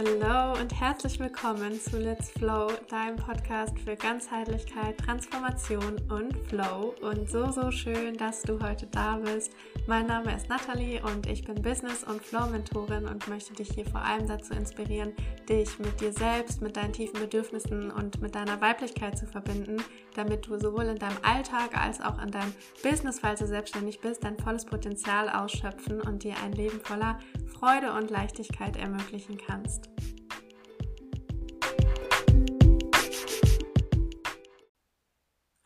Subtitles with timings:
[0.00, 6.94] Hallo und herzlich willkommen zu Let's Flow, deinem Podcast für Ganzheitlichkeit, Transformation und Flow.
[7.02, 9.52] Und so, so schön, dass du heute da bist.
[9.86, 14.00] Mein Name ist Nathalie und ich bin Business- und Flow-Mentorin und möchte dich hier vor
[14.00, 15.12] allem dazu inspirieren,
[15.46, 19.82] dich mit dir selbst, mit deinen tiefen Bedürfnissen und mit deiner Weiblichkeit zu verbinden,
[20.14, 24.24] damit du sowohl in deinem Alltag als auch in deinem Business, falls du selbstständig bist,
[24.24, 27.18] dein volles Potenzial ausschöpfen und dir ein Leben voller
[27.58, 29.89] Freude und Leichtigkeit ermöglichen kannst.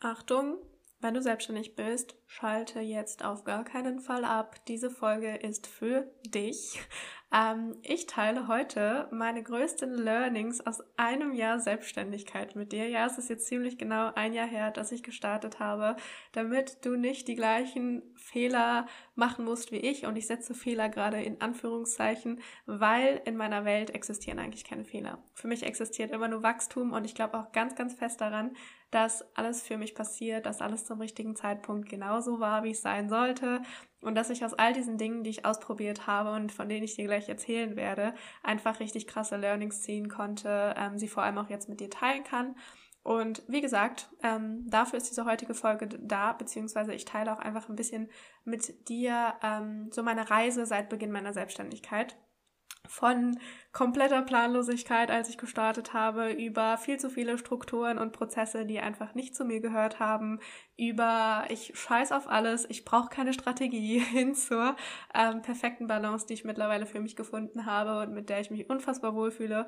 [0.05, 0.59] Achtung,
[1.01, 4.63] wenn du selbstständig bist, schalte jetzt auf gar keinen Fall ab.
[4.67, 6.79] Diese Folge ist für dich.
[7.33, 12.87] Ähm, ich teile heute meine größten Learnings aus einem Jahr Selbstständigkeit mit dir.
[12.87, 15.95] Ja, es ist jetzt ziemlich genau ein Jahr her, dass ich gestartet habe,
[16.33, 20.05] damit du nicht die gleichen Fehler machen musst wie ich.
[20.05, 25.23] Und ich setze Fehler gerade in Anführungszeichen, weil in meiner Welt existieren eigentlich keine Fehler.
[25.33, 28.55] Für mich existiert immer nur Wachstum und ich glaube auch ganz, ganz fest daran,
[28.95, 33.09] dass alles für mich passiert, dass alles zum richtigen Zeitpunkt genauso war, wie es sein
[33.09, 33.61] sollte
[33.99, 36.95] und dass ich aus all diesen Dingen, die ich ausprobiert habe und von denen ich
[36.95, 41.49] dir gleich erzählen werde, einfach richtig krasse Learnings ziehen konnte, ähm, sie vor allem auch
[41.49, 42.55] jetzt mit dir teilen kann.
[43.03, 47.67] Und wie gesagt, ähm, dafür ist diese heutige Folge da, beziehungsweise ich teile auch einfach
[47.67, 48.09] ein bisschen
[48.45, 52.15] mit dir ähm, so meine Reise seit Beginn meiner Selbstständigkeit
[52.87, 53.39] von
[53.71, 59.15] kompletter Planlosigkeit, als ich gestartet habe, über viel zu viele Strukturen und Prozesse, die einfach
[59.15, 60.39] nicht zu mir gehört haben,
[60.77, 64.75] über ich scheiß auf alles, ich brauche keine Strategie, hin zur
[65.13, 68.69] ähm, perfekten Balance, die ich mittlerweile für mich gefunden habe und mit der ich mich
[68.69, 69.67] unfassbar wohlfühle.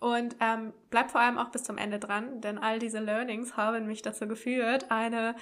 [0.00, 3.86] Und ähm, bleib vor allem auch bis zum Ende dran, denn all diese Learnings haben
[3.86, 5.34] mich dazu geführt, eine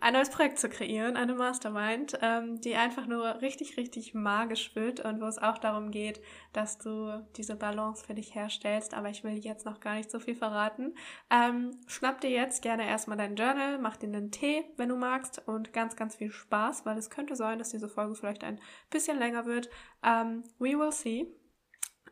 [0.00, 5.00] ein neues Projekt zu kreieren, eine Mastermind, ähm, die einfach nur richtig, richtig magisch wird
[5.00, 6.20] und wo es auch darum geht,
[6.52, 8.94] dass du diese Balance für dich herstellst.
[8.94, 10.94] Aber ich will jetzt noch gar nicht so viel verraten.
[11.30, 15.42] Ähm, schnapp dir jetzt gerne erstmal dein Journal, mach dir einen Tee, wenn du magst
[15.46, 19.18] und ganz, ganz viel Spaß, weil es könnte sein, dass diese Folge vielleicht ein bisschen
[19.18, 19.70] länger wird.
[20.02, 21.34] Ähm, we will see.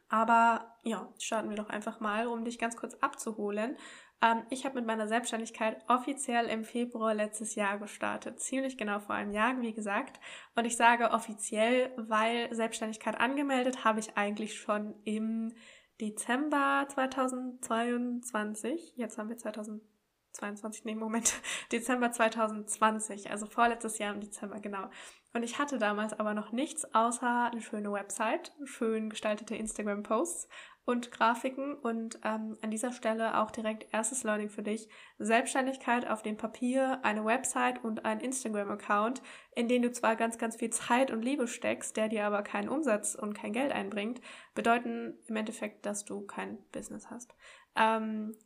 [0.09, 3.76] Aber ja, starten wir doch einfach mal, um dich ganz kurz abzuholen.
[4.22, 8.41] Ähm, ich habe mit meiner Selbstständigkeit offiziell im Februar letztes Jahr gestartet.
[8.41, 10.21] Ziemlich genau vor einem Jahr, wie gesagt.
[10.55, 15.53] Und ich sage offiziell, weil Selbstständigkeit angemeldet habe ich eigentlich schon im
[16.00, 18.94] Dezember 2022.
[18.97, 21.34] Jetzt haben wir 2022, nee, Moment,
[21.72, 24.88] Dezember 2020, also vorletztes Jahr im Dezember, genau.
[25.34, 30.49] Und ich hatte damals aber noch nichts außer eine schöne Website, schön gestaltete Instagram-Posts
[30.84, 31.75] und Grafiken.
[31.75, 34.88] Und ähm, an dieser Stelle auch direkt erstes Learning für dich.
[35.19, 39.22] Selbstständigkeit auf dem Papier, eine Website und ein Instagram-Account,
[39.54, 42.69] in den du zwar ganz, ganz viel Zeit und Liebe steckst, der dir aber keinen
[42.69, 44.20] Umsatz und kein Geld einbringt,
[44.54, 47.34] bedeuten im Endeffekt, dass du kein Business hast.
[47.76, 48.37] Ähm,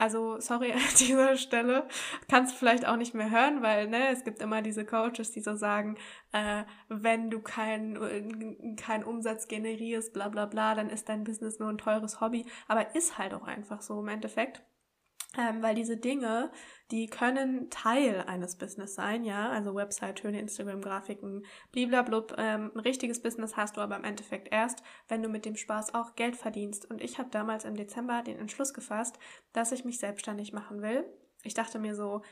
[0.00, 1.86] also, sorry an dieser Stelle,
[2.26, 5.40] kannst du vielleicht auch nicht mehr hören, weil ne, es gibt immer diese Coaches, die
[5.40, 5.96] so sagen,
[6.32, 11.68] äh, wenn du keinen kein Umsatz generierst, bla bla bla, dann ist dein Business nur
[11.68, 12.46] ein teures Hobby.
[12.66, 14.62] Aber ist halt auch einfach so im Endeffekt.
[15.38, 16.50] Ähm, weil diese Dinge,
[16.90, 22.34] die können Teil eines Business sein, ja, also Website, schöne Instagram-Grafiken, bliblablub.
[22.36, 25.94] Ähm, ein richtiges Business hast du aber im Endeffekt erst, wenn du mit dem Spaß
[25.94, 26.90] auch Geld verdienst.
[26.90, 29.20] Und ich habe damals im Dezember den Entschluss gefasst,
[29.52, 31.04] dass ich mich selbstständig machen will.
[31.44, 32.22] Ich dachte mir so,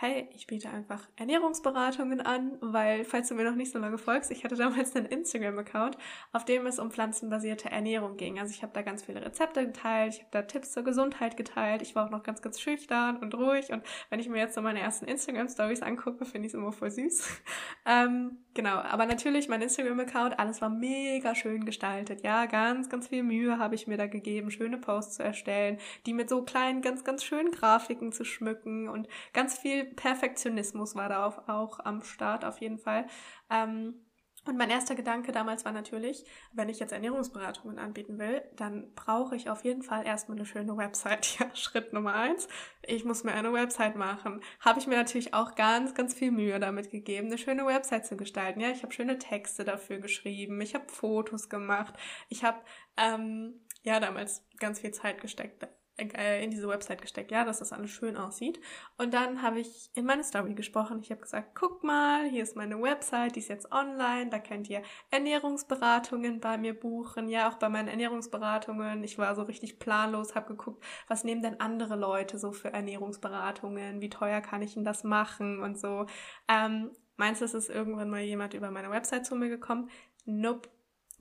[0.00, 4.30] hey, ich biete einfach Ernährungsberatungen an, weil, falls du mir noch nicht so lange folgst,
[4.30, 5.98] ich hatte damals einen Instagram-Account,
[6.32, 8.38] auf dem es um pflanzenbasierte Ernährung ging.
[8.38, 11.82] Also ich habe da ganz viele Rezepte geteilt, ich habe da Tipps zur Gesundheit geteilt,
[11.82, 14.62] ich war auch noch ganz, ganz schüchtern und ruhig und wenn ich mir jetzt so
[14.62, 17.26] meine ersten Instagram-Stories angucke, finde ich es immer voll süß.
[17.84, 23.24] ähm, genau, aber natürlich mein Instagram-Account, alles war mega schön gestaltet, ja, ganz, ganz viel
[23.24, 27.02] Mühe habe ich mir da gegeben, schöne Posts zu erstellen, die mit so kleinen, ganz,
[27.02, 32.44] ganz schönen Grafiken zu schmücken und ganz viel Perfektionismus war da auch, auch am Start
[32.44, 33.06] auf jeden Fall.
[33.50, 34.04] Ähm,
[34.48, 39.36] und mein erster Gedanke damals war natürlich, wenn ich jetzt Ernährungsberatungen anbieten will, dann brauche
[39.36, 41.28] ich auf jeden Fall erstmal eine schöne Website.
[41.38, 42.48] Ja, Schritt Nummer eins.
[42.86, 44.40] Ich muss mir eine Website machen.
[44.60, 48.16] Habe ich mir natürlich auch ganz, ganz viel Mühe damit gegeben, eine schöne Website zu
[48.16, 48.60] gestalten.
[48.60, 50.60] Ja, ich habe schöne Texte dafür geschrieben.
[50.62, 51.94] Ich habe Fotos gemacht.
[52.28, 52.58] Ich habe,
[52.96, 55.62] ähm, ja, damals ganz viel Zeit gesteckt
[55.98, 58.60] in diese Website gesteckt, ja, dass das alles schön aussieht.
[58.98, 61.00] Und dann habe ich in meine Story gesprochen.
[61.00, 64.70] Ich habe gesagt, guck mal, hier ist meine Website, die ist jetzt online, da könnt
[64.70, 69.02] ihr Ernährungsberatungen bei mir buchen, ja, auch bei meinen Ernährungsberatungen.
[69.02, 74.00] Ich war so richtig planlos, habe geguckt, was nehmen denn andere Leute so für Ernährungsberatungen,
[74.00, 76.06] wie teuer kann ich denn das machen und so.
[76.46, 79.90] Ähm, meinst du, es ist irgendwann mal jemand über meine Website zu mir gekommen?
[80.26, 80.68] Nope,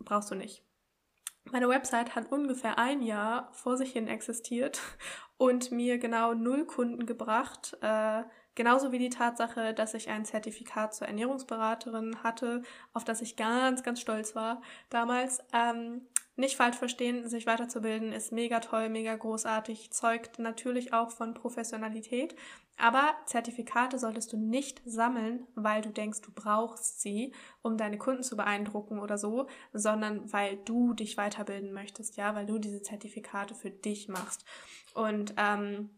[0.04, 0.67] brauchst du nicht.
[1.52, 4.82] Meine Website hat ungefähr ein Jahr vor sich hin existiert
[5.38, 7.78] und mir genau null Kunden gebracht.
[7.82, 8.24] Äh,
[8.56, 12.64] genauso wie die Tatsache, dass ich ein Zertifikat zur Ernährungsberaterin hatte,
[12.94, 15.40] auf das ich ganz, ganz stolz war damals.
[15.54, 16.08] Ähm,
[16.38, 22.36] nicht falsch verstehen, sich weiterzubilden ist mega toll, mega großartig, zeugt natürlich auch von Professionalität.
[22.78, 28.22] Aber Zertifikate solltest du nicht sammeln, weil du denkst, du brauchst sie, um deine Kunden
[28.22, 33.56] zu beeindrucken oder so, sondern weil du dich weiterbilden möchtest, ja, weil du diese Zertifikate
[33.56, 34.46] für dich machst.
[34.94, 35.90] Und ähm,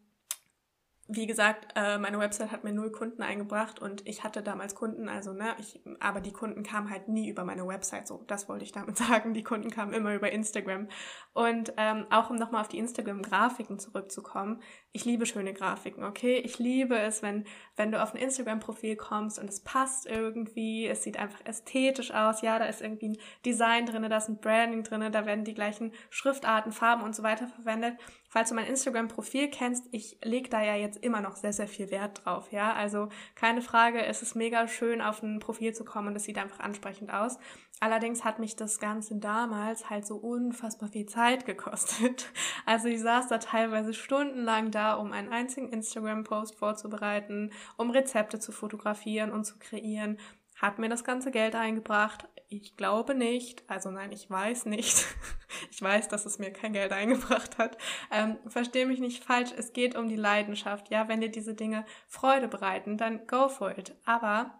[1.12, 5.10] wie gesagt, äh, meine Website hat mir null Kunden eingebracht und ich hatte damals Kunden,
[5.10, 8.08] also ne, ich, aber die Kunden kamen halt nie über meine Website.
[8.08, 9.34] So, das wollte ich damit sagen.
[9.34, 10.88] Die Kunden kamen immer über Instagram.
[11.34, 14.62] Und ähm, auch um nochmal auf die Instagram-Grafiken zurückzukommen,
[14.92, 16.38] ich liebe schöne Grafiken, okay?
[16.38, 17.46] Ich liebe es, wenn,
[17.76, 22.42] wenn du auf ein Instagram-Profil kommst und es passt irgendwie, es sieht einfach ästhetisch aus,
[22.42, 25.54] ja, da ist irgendwie ein Design drinne, da ist ein Branding drinne, da werden die
[25.54, 27.98] gleichen Schriftarten, Farben und so weiter verwendet.
[28.32, 31.92] Falls du mein Instagram-Profil kennst, ich lege da ja jetzt immer noch sehr, sehr viel
[31.92, 32.74] Wert drauf, ja?
[32.74, 36.38] Also keine Frage, es ist mega schön, auf ein Profil zu kommen und es sieht
[36.38, 37.38] einfach ansprechend aus.
[37.82, 42.32] Allerdings hat mich das Ganze damals halt so unfassbar viel Zeit gekostet.
[42.66, 48.52] Also ich saß da teilweise stundenlang da, um einen einzigen Instagram-Post vorzubereiten, um Rezepte zu
[48.52, 50.18] fotografieren und zu kreieren.
[50.56, 52.28] Hat mir das ganze Geld eingebracht?
[52.50, 53.64] Ich glaube nicht.
[53.70, 55.06] Also nein, ich weiß nicht.
[55.72, 57.78] ich weiß, dass es mir kein Geld eingebracht hat.
[58.12, 59.52] Ähm, Verstehe mich nicht falsch.
[59.56, 60.90] Es geht um die Leidenschaft.
[60.90, 63.96] Ja, wenn dir diese Dinge Freude bereiten, dann go for it.
[64.04, 64.60] Aber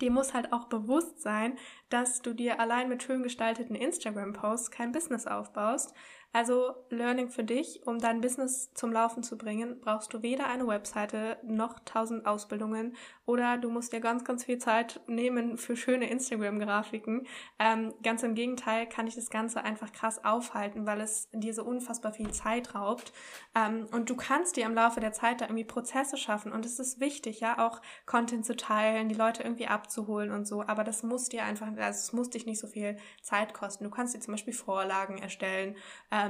[0.00, 1.56] dir muss halt auch bewusst sein,
[1.88, 5.94] dass du dir allein mit schön gestalteten Instagram-Posts kein Business aufbaust,
[6.32, 10.66] also Learning für dich, um dein Business zum Laufen zu bringen, brauchst du weder eine
[10.66, 12.94] Webseite noch tausend Ausbildungen
[13.24, 17.26] oder du musst dir ganz, ganz viel Zeit nehmen für schöne Instagram-Grafiken.
[17.58, 21.64] Ähm, ganz im Gegenteil kann ich das Ganze einfach krass aufhalten, weil es dir so
[21.64, 23.12] unfassbar viel Zeit raubt.
[23.54, 26.78] Ähm, und du kannst dir im Laufe der Zeit da irgendwie Prozesse schaffen und es
[26.78, 30.62] ist wichtig, ja, auch Content zu teilen, die Leute irgendwie abzuholen und so.
[30.62, 33.84] Aber das muss dir einfach, also es muss dich nicht so viel Zeit kosten.
[33.84, 35.76] Du kannst dir zum Beispiel Vorlagen erstellen.
[36.10, 36.27] Ähm,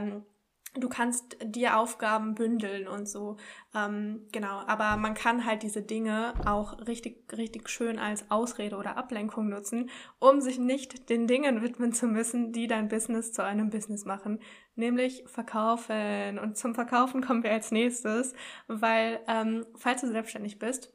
[0.74, 3.36] du kannst dir Aufgaben bündeln und so.
[3.74, 8.96] Ähm, genau, aber man kann halt diese Dinge auch richtig, richtig schön als Ausrede oder
[8.96, 13.70] Ablenkung nutzen, um sich nicht den Dingen widmen zu müssen, die dein Business zu einem
[13.70, 14.40] Business machen,
[14.74, 16.38] nämlich verkaufen.
[16.38, 18.34] Und zum Verkaufen kommen wir als nächstes,
[18.66, 20.92] weil ähm, falls du selbstständig bist,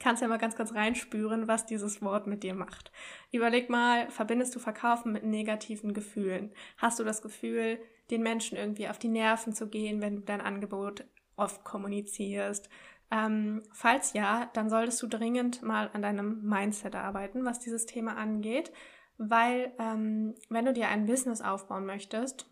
[0.00, 2.90] kannst ja mal ganz, ganz reinspüren, was dieses Wort mit dir macht.
[3.32, 6.52] Überleg mal, verbindest du Verkaufen mit negativen Gefühlen?
[6.76, 7.78] Hast du das Gefühl,
[8.10, 11.04] den Menschen irgendwie auf die Nerven zu gehen, wenn du dein Angebot
[11.36, 12.68] oft kommunizierst?
[13.10, 18.16] Ähm, falls ja, dann solltest du dringend mal an deinem Mindset arbeiten, was dieses Thema
[18.16, 18.72] angeht,
[19.18, 22.46] weil ähm, wenn du dir ein Business aufbauen möchtest,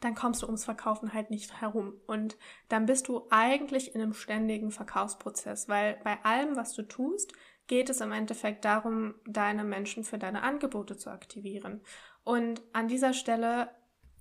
[0.00, 1.94] dann kommst du ums Verkaufen halt nicht herum.
[2.06, 2.36] Und
[2.68, 7.32] dann bist du eigentlich in einem ständigen Verkaufsprozess, weil bei allem, was du tust,
[7.66, 11.82] geht es im Endeffekt darum, deine Menschen für deine Angebote zu aktivieren.
[12.24, 13.70] Und an dieser Stelle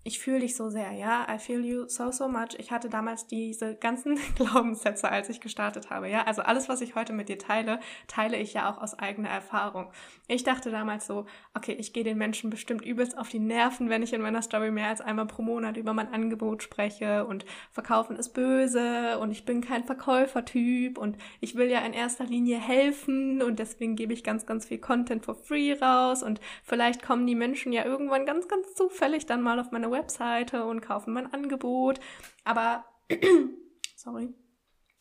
[0.07, 2.49] ich fühle dich so sehr, ja, I feel you so, so much.
[2.59, 6.25] Ich hatte damals diese ganzen Glaubenssätze, als ich gestartet habe, ja.
[6.25, 9.91] Also alles, was ich heute mit dir teile, teile ich ja auch aus eigener Erfahrung.
[10.27, 11.25] Ich dachte damals so,
[11.55, 14.69] okay, ich gehe den Menschen bestimmt übelst auf die Nerven, wenn ich in meiner Story
[14.69, 19.43] mehr als einmal pro Monat über mein Angebot spreche und verkaufen ist böse und ich
[19.43, 24.23] bin kein Verkäufertyp und ich will ja in erster Linie helfen und deswegen gebe ich
[24.23, 28.47] ganz, ganz viel Content for free raus und vielleicht kommen die Menschen ja irgendwann ganz,
[28.47, 31.99] ganz zufällig dann mal auf meine Webseite und kaufen mein Angebot.
[32.43, 32.85] Aber,
[33.95, 34.33] sorry,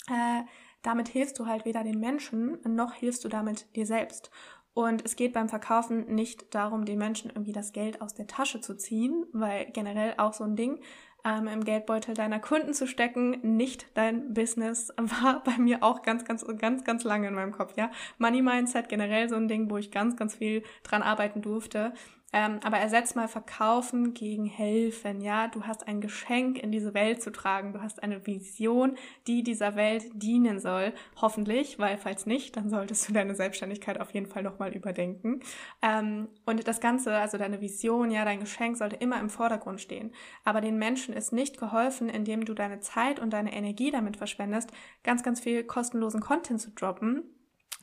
[0.08, 0.42] äh,
[0.82, 4.30] damit hilfst du halt weder den Menschen, noch hilfst du damit dir selbst.
[4.74, 8.60] Und es geht beim Verkaufen nicht darum, den Menschen irgendwie das Geld aus der Tasche
[8.60, 10.80] zu ziehen, weil generell auch so ein Ding,
[11.24, 16.24] ähm, im Geldbeutel deiner Kunden zu stecken, nicht dein Business, war bei mir auch ganz,
[16.24, 17.90] ganz, ganz, ganz lange in meinem Kopf, ja.
[18.18, 21.94] Money Mindset generell so ein Ding, wo ich ganz, ganz viel dran arbeiten durfte.
[22.34, 25.20] Ähm, aber ersetz mal Verkaufen gegen Helfen.
[25.20, 27.72] Ja, du hast ein Geschenk in diese Welt zu tragen.
[27.72, 28.96] Du hast eine Vision,
[29.28, 30.92] die dieser Welt dienen soll.
[31.20, 35.42] Hoffentlich, weil falls nicht, dann solltest du deine Selbstständigkeit auf jeden Fall nochmal überdenken.
[35.80, 40.10] Ähm, und das Ganze, also deine Vision, ja, dein Geschenk sollte immer im Vordergrund stehen.
[40.42, 44.72] Aber den Menschen ist nicht geholfen, indem du deine Zeit und deine Energie damit verschwendest,
[45.04, 47.22] ganz, ganz viel kostenlosen Content zu droppen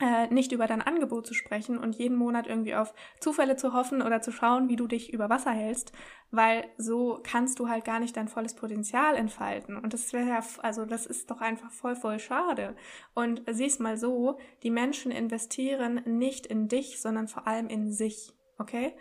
[0.02, 4.02] äh, nicht über dein Angebot zu sprechen und jeden Monat irgendwie auf Zufälle zu hoffen
[4.02, 5.94] oder zu schauen, wie du dich über Wasser hältst,
[6.32, 9.78] weil so kannst du halt gar nicht dein volles Potenzial entfalten.
[9.78, 12.76] Und das wäre ja, also das ist doch einfach voll, voll schade.
[13.14, 18.34] Und siehst mal so, die Menschen investieren nicht in dich, sondern vor allem in sich.
[18.58, 18.96] Okay?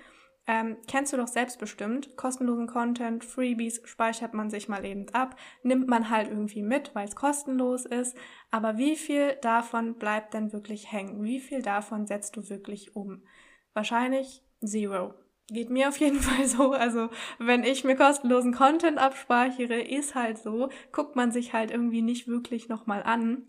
[0.51, 2.17] Ähm, kennst du doch selbstbestimmt.
[2.17, 7.07] Kostenlosen Content, Freebies speichert man sich mal eben ab, nimmt man halt irgendwie mit, weil
[7.07, 8.17] es kostenlos ist.
[8.51, 11.23] Aber wie viel davon bleibt denn wirklich hängen?
[11.23, 13.23] Wie viel davon setzt du wirklich um?
[13.75, 15.15] Wahrscheinlich zero.
[15.47, 16.73] Geht mir auf jeden Fall so.
[16.73, 22.03] Also, wenn ich mir kostenlosen Content abspeichere, ist halt so, guckt man sich halt irgendwie
[22.03, 23.47] nicht wirklich nochmal an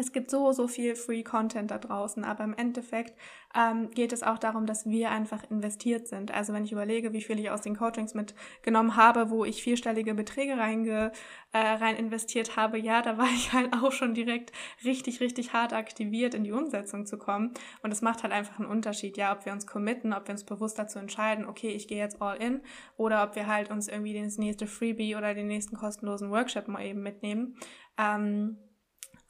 [0.00, 3.14] es gibt so, so viel Free Content da draußen, aber im Endeffekt
[3.54, 6.32] ähm, geht es auch darum, dass wir einfach investiert sind.
[6.32, 10.14] Also wenn ich überlege, wie viel ich aus den Coachings mitgenommen habe, wo ich vierstellige
[10.14, 11.12] Beträge reinge,
[11.52, 14.52] äh, rein investiert habe, ja, da war ich halt auch schon direkt
[14.84, 17.52] richtig, richtig hart aktiviert, in die Umsetzung zu kommen.
[17.82, 20.44] Und es macht halt einfach einen Unterschied, ja, ob wir uns committen, ob wir uns
[20.44, 22.60] bewusst dazu entscheiden, okay, ich gehe jetzt all in,
[22.96, 26.84] oder ob wir halt uns irgendwie das nächste Freebie oder den nächsten kostenlosen Workshop mal
[26.84, 27.56] eben mitnehmen.
[27.98, 28.58] Ähm,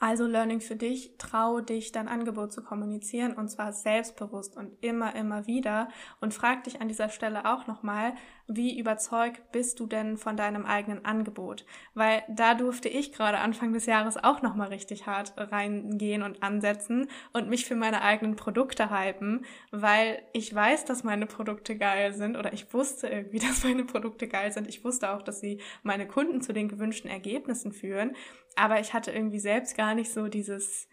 [0.00, 5.14] also Learning für dich, trau dich, dein Angebot zu kommunizieren und zwar selbstbewusst und immer,
[5.14, 5.88] immer wieder.
[6.20, 8.14] Und frag dich an dieser Stelle auch nochmal,
[8.52, 11.64] wie überzeugt bist du denn von deinem eigenen Angebot?
[11.94, 17.08] Weil da durfte ich gerade Anfang des Jahres auch nochmal richtig hart reingehen und ansetzen
[17.32, 22.36] und mich für meine eigenen Produkte hypen, weil ich weiß, dass meine Produkte geil sind
[22.36, 24.68] oder ich wusste irgendwie, dass meine Produkte geil sind.
[24.68, 28.16] Ich wusste auch, dass sie meine Kunden zu den gewünschten Ergebnissen führen,
[28.56, 30.88] aber ich hatte irgendwie selbst gar nicht so dieses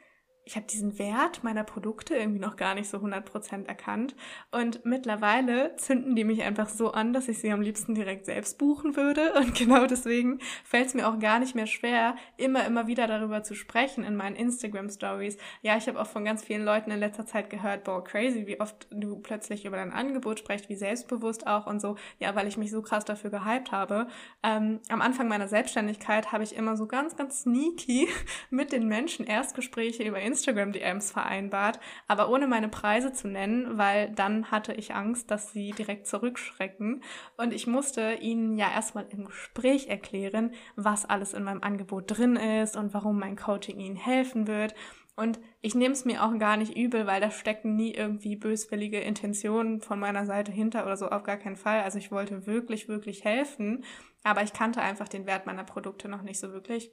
[0.48, 4.16] ich habe diesen Wert meiner Produkte irgendwie noch gar nicht so 100% erkannt.
[4.50, 8.58] Und mittlerweile zünden die mich einfach so an, dass ich sie am liebsten direkt selbst
[8.58, 9.34] buchen würde.
[9.38, 13.44] Und genau deswegen fällt es mir auch gar nicht mehr schwer, immer, immer wieder darüber
[13.44, 15.38] zu sprechen in meinen Instagram-Stories.
[15.64, 18.62] Ja, ich habe auch von ganz vielen Leuten in letzter Zeit gehört, boah, crazy, wie
[18.62, 21.98] oft du plötzlich über dein Angebot sprichst, wie selbstbewusst auch und so.
[22.20, 24.08] Ja, weil ich mich so krass dafür gehypt habe.
[24.44, 28.08] Ähm, am Anfang meiner Selbstständigkeit habe ich immer so ganz, ganz sneaky
[28.50, 34.12] mit den Menschen Erstgespräche über Instagram Instagram-DMs vereinbart, aber ohne meine Preise zu nennen, weil
[34.12, 37.02] dann hatte ich Angst, dass sie direkt zurückschrecken.
[37.38, 42.36] Und ich musste ihnen ja erstmal im Gespräch erklären, was alles in meinem Angebot drin
[42.36, 44.76] ist und warum mein Coaching ihnen helfen wird.
[45.16, 49.00] Und ich nehme es mir auch gar nicht übel, weil da stecken nie irgendwie böswillige
[49.00, 51.82] Intentionen von meiner Seite hinter oder so, auf gar keinen Fall.
[51.82, 53.84] Also ich wollte wirklich, wirklich helfen,
[54.24, 56.92] aber ich kannte einfach den Wert meiner Produkte noch nicht so wirklich.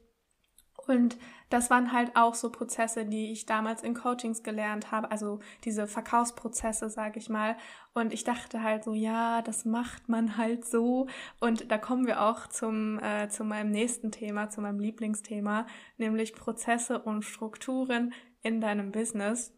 [0.89, 1.17] Und
[1.51, 5.87] das waren halt auch so Prozesse, die ich damals in Coachings gelernt habe, also diese
[5.87, 7.57] Verkaufsprozesse, sage ich mal.
[7.93, 11.07] Und ich dachte halt so, ja, das macht man halt so.
[11.41, 16.35] Und da kommen wir auch zum äh, zu meinem nächsten Thema, zu meinem Lieblingsthema, nämlich
[16.35, 18.13] Prozesse und Strukturen
[18.43, 19.53] in deinem Business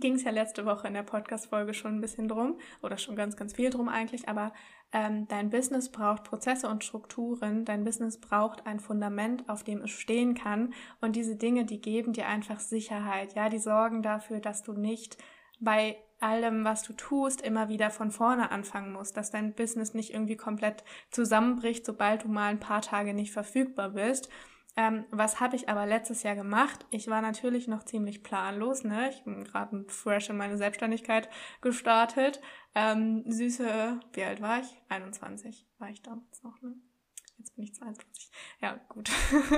[0.00, 3.36] ging es ja letzte Woche in der Podcast-Folge schon ein bisschen drum oder schon ganz,
[3.36, 4.52] ganz viel drum eigentlich, aber
[4.92, 9.90] ähm, dein Business braucht Prozesse und Strukturen, dein Business braucht ein Fundament, auf dem es
[9.90, 10.74] stehen kann.
[11.00, 15.16] Und diese Dinge, die geben dir einfach Sicherheit, ja, die sorgen dafür, dass du nicht
[15.60, 20.12] bei allem, was du tust, immer wieder von vorne anfangen musst, dass dein Business nicht
[20.12, 24.28] irgendwie komplett zusammenbricht, sobald du mal ein paar Tage nicht verfügbar bist
[24.76, 26.86] ähm, was habe ich aber letztes Jahr gemacht?
[26.90, 28.84] Ich war natürlich noch ziemlich planlos.
[28.84, 29.10] Ne?
[29.10, 31.28] Ich bin gerade fresh in meine Selbstständigkeit
[31.60, 32.40] gestartet.
[32.74, 34.82] Ähm, süße, wie alt war ich?
[34.88, 36.60] 21 war ich damals noch.
[36.62, 36.74] Ne?
[37.36, 38.30] Jetzt bin ich 22.
[38.60, 39.10] Ja, gut.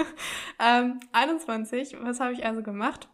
[0.59, 3.09] ähm, 21, was habe ich also gemacht?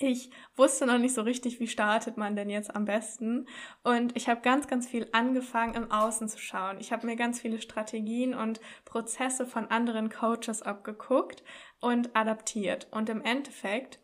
[0.00, 3.48] Ich wusste noch nicht so richtig, wie startet man denn jetzt am besten.
[3.82, 6.78] Und ich habe ganz, ganz viel angefangen, im Außen zu schauen.
[6.78, 11.42] Ich habe mir ganz viele Strategien und Prozesse von anderen Coaches abgeguckt
[11.80, 12.86] und adaptiert.
[12.92, 13.98] Und im Endeffekt,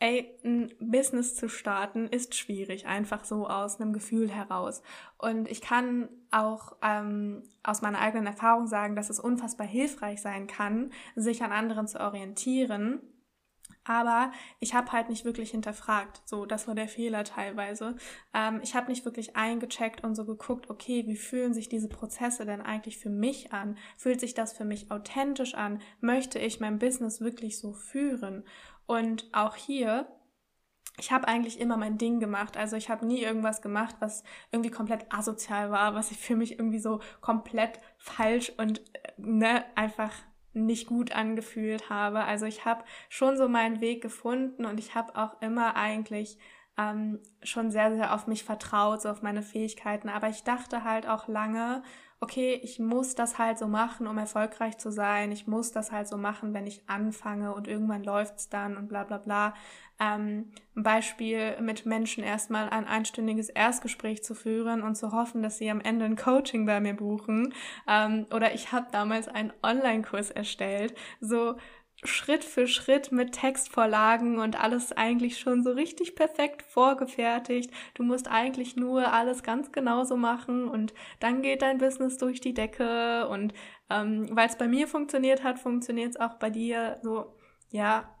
[0.00, 4.80] ey, ein Business zu starten ist schwierig, einfach so aus einem Gefühl heraus.
[5.18, 10.46] Und ich kann auch ähm, aus meiner eigenen Erfahrung sagen, dass es unfassbar hilfreich sein
[10.46, 13.02] kann, sich an anderen zu orientieren
[13.88, 16.20] aber ich habe halt nicht wirklich hinterfragt.
[16.26, 17.96] So, das war der Fehler teilweise.
[18.34, 22.44] Ähm, ich habe nicht wirklich eingecheckt und so geguckt, okay, wie fühlen sich diese Prozesse
[22.44, 23.78] denn eigentlich für mich an?
[23.96, 25.80] Fühlt sich das für mich authentisch an?
[26.00, 28.44] Möchte ich mein Business wirklich so führen?
[28.86, 30.06] Und auch hier
[31.00, 32.56] ich habe eigentlich immer mein Ding gemacht.
[32.56, 36.58] Also ich habe nie irgendwas gemacht, was irgendwie komplett asozial war, was ich für mich
[36.58, 40.12] irgendwie so komplett falsch und äh, ne, einfach
[40.66, 42.24] nicht gut angefühlt habe.
[42.24, 46.38] Also ich habe schon so meinen Weg gefunden und ich habe auch immer eigentlich
[46.78, 50.08] ähm, schon sehr, sehr auf mich vertraut, so auf meine Fähigkeiten.
[50.08, 51.82] Aber ich dachte halt auch lange,
[52.20, 55.30] okay, ich muss das halt so machen, um erfolgreich zu sein.
[55.30, 59.04] Ich muss das halt so machen, wenn ich anfange und irgendwann läuft's dann und bla
[59.04, 59.54] bla bla.
[60.00, 65.58] Ähm, ein Beispiel mit Menschen erstmal ein einstündiges Erstgespräch zu führen und zu hoffen, dass
[65.58, 67.54] sie am Ende ein Coaching bei mir buchen.
[67.86, 70.94] Ähm, oder ich habe damals einen Online-Kurs erstellt.
[71.20, 71.56] So
[72.04, 77.72] Schritt für Schritt mit Textvorlagen und alles eigentlich schon so richtig perfekt vorgefertigt.
[77.94, 82.54] Du musst eigentlich nur alles ganz genauso machen und dann geht dein Business durch die
[82.54, 83.52] Decke und
[83.90, 87.34] ähm, weil es bei mir funktioniert hat, funktioniert es auch bei dir so,
[87.70, 88.14] ja,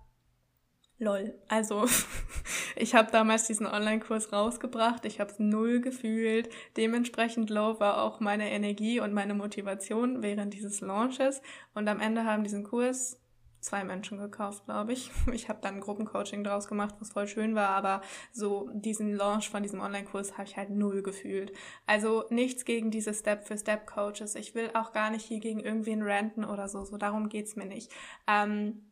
[0.98, 1.38] lol.
[1.46, 1.86] Also
[2.76, 6.48] ich habe damals diesen Online-Kurs rausgebracht, ich habe es null gefühlt.
[6.76, 11.42] Dementsprechend low war auch meine Energie und meine Motivation während dieses Launches
[11.74, 13.20] und am Ende haben diesen Kurs
[13.60, 15.10] zwei Menschen gekauft, glaube ich.
[15.32, 19.62] Ich habe dann Gruppencoaching draus gemacht, was voll schön war, aber so diesen Launch von
[19.62, 21.52] diesem Online-Kurs habe ich halt null gefühlt.
[21.86, 24.34] Also nichts gegen diese Step-für-Step-Coaches.
[24.34, 26.84] Ich will auch gar nicht hier gegen irgendwen ranten oder so.
[26.84, 27.92] So darum geht's mir nicht.
[28.26, 28.88] Ähm,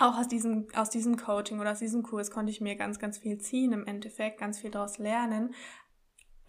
[0.00, 3.18] auch aus diesem, aus diesem Coaching oder aus diesem Kurs konnte ich mir ganz, ganz
[3.18, 5.54] viel ziehen im Endeffekt, ganz viel daraus lernen.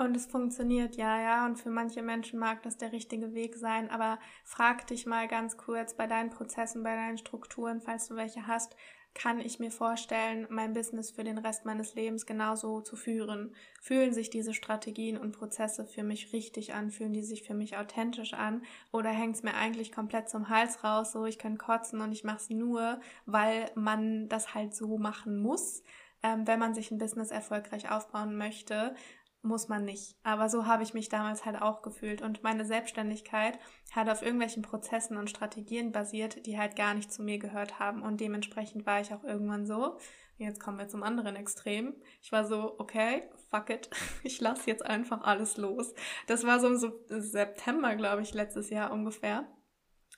[0.04, 1.46] Und es funktioniert, ja, ja.
[1.46, 3.90] Und für manche Menschen mag das der richtige Weg sein.
[3.90, 8.48] Aber frag dich mal ganz kurz bei deinen Prozessen, bei deinen Strukturen, falls du welche
[8.48, 8.76] hast,
[9.14, 13.56] kann ich mir vorstellen, mein Business für den Rest meines Lebens genauso zu führen?
[13.80, 16.90] Fühlen sich diese Strategien und Prozesse für mich richtig an?
[16.90, 18.64] Fühlen die sich für mich authentisch an?
[18.92, 22.24] Oder hängt es mir eigentlich komplett zum Hals raus, so ich kann kotzen und ich
[22.24, 25.84] mache es nur, weil man das halt so machen muss?
[26.24, 28.96] Ähm, wenn man sich ein Business erfolgreich aufbauen möchte,
[29.44, 30.16] muss man nicht.
[30.24, 32.22] Aber so habe ich mich damals halt auch gefühlt.
[32.22, 33.60] Und meine Selbstständigkeit
[33.92, 38.02] hat auf irgendwelchen Prozessen und Strategien basiert, die halt gar nicht zu mir gehört haben.
[38.02, 39.98] Und dementsprechend war ich auch irgendwann so.
[40.38, 41.94] Jetzt kommen wir zum anderen Extrem.
[42.22, 43.90] Ich war so, okay, fuck it.
[44.24, 45.94] Ich lasse jetzt einfach alles los.
[46.28, 49.46] Das war so im September, glaube ich, letztes Jahr ungefähr.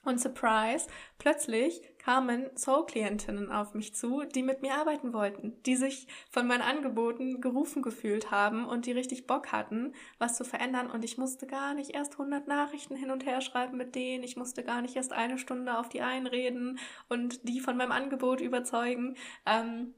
[0.05, 6.07] Und surprise, plötzlich kamen Soul-Klientinnen auf mich zu, die mit mir arbeiten wollten, die sich
[6.29, 10.91] von meinen Angeboten gerufen gefühlt haben und die richtig Bock hatten, was zu verändern.
[10.91, 14.23] Und ich musste gar nicht erst 100 Nachrichten hin und her schreiben mit denen.
[14.23, 16.77] Ich musste gar nicht erst eine Stunde auf die einreden
[17.09, 19.15] und die von meinem Angebot überzeugen.
[19.47, 19.95] Ähm,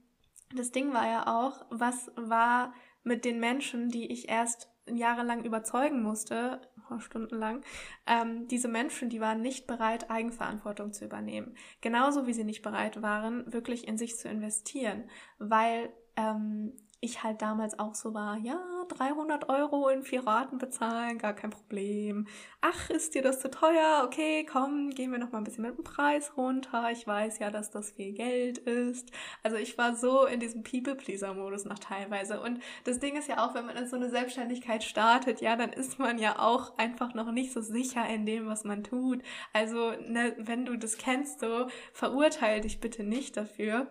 [0.56, 2.74] das Ding war ja auch, was war
[3.04, 6.62] mit den Menschen, die ich erst jahrelang überzeugen musste,
[7.00, 7.62] stundenlang,
[8.06, 11.56] ähm, diese Menschen, die waren nicht bereit, Eigenverantwortung zu übernehmen.
[11.82, 17.42] Genauso wie sie nicht bereit waren, wirklich in sich zu investieren, weil ähm, ich halt
[17.44, 22.28] damals auch so war, ja, 300 Euro in vier Raten bezahlen, gar kein Problem.
[22.62, 24.04] Ach, ist dir das zu teuer?
[24.06, 26.90] Okay, komm, gehen wir noch mal ein bisschen mit dem Preis runter.
[26.92, 29.12] Ich weiß ja, dass das viel Geld ist.
[29.44, 32.42] Also ich war so in diesem People-Pleaser-Modus noch teilweise.
[32.42, 35.74] Und das Ding ist ja auch, wenn man in so eine Selbstständigkeit startet, ja, dann
[35.74, 39.22] ist man ja auch einfach noch nicht so sicher in dem, was man tut.
[39.54, 43.88] Also, ne, wenn du das kennst, so verurteile dich bitte nicht dafür.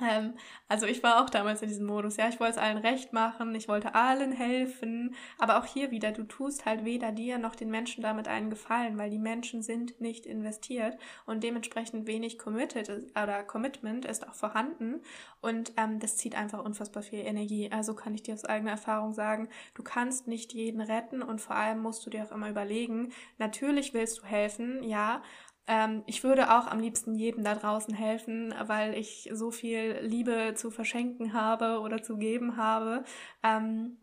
[0.00, 0.34] Ähm,
[0.68, 3.54] also ich war auch damals in diesem Modus, ja, ich wollte es allen recht machen,
[3.54, 7.70] ich wollte allen helfen, aber auch hier wieder, du tust halt weder dir noch den
[7.70, 13.42] Menschen damit einen Gefallen, weil die Menschen sind nicht investiert und dementsprechend wenig committed oder
[13.42, 15.00] Commitment ist auch vorhanden
[15.40, 17.70] und ähm, das zieht einfach unfassbar viel Energie.
[17.72, 21.56] Also kann ich dir aus eigener Erfahrung sagen, du kannst nicht jeden retten und vor
[21.56, 25.22] allem musst du dir auch immer überlegen, natürlich willst du helfen, ja,
[25.68, 30.54] ähm, ich würde auch am liebsten jedem da draußen helfen, weil ich so viel Liebe
[30.54, 33.04] zu verschenken habe oder zu geben habe.
[33.42, 33.98] Ähm,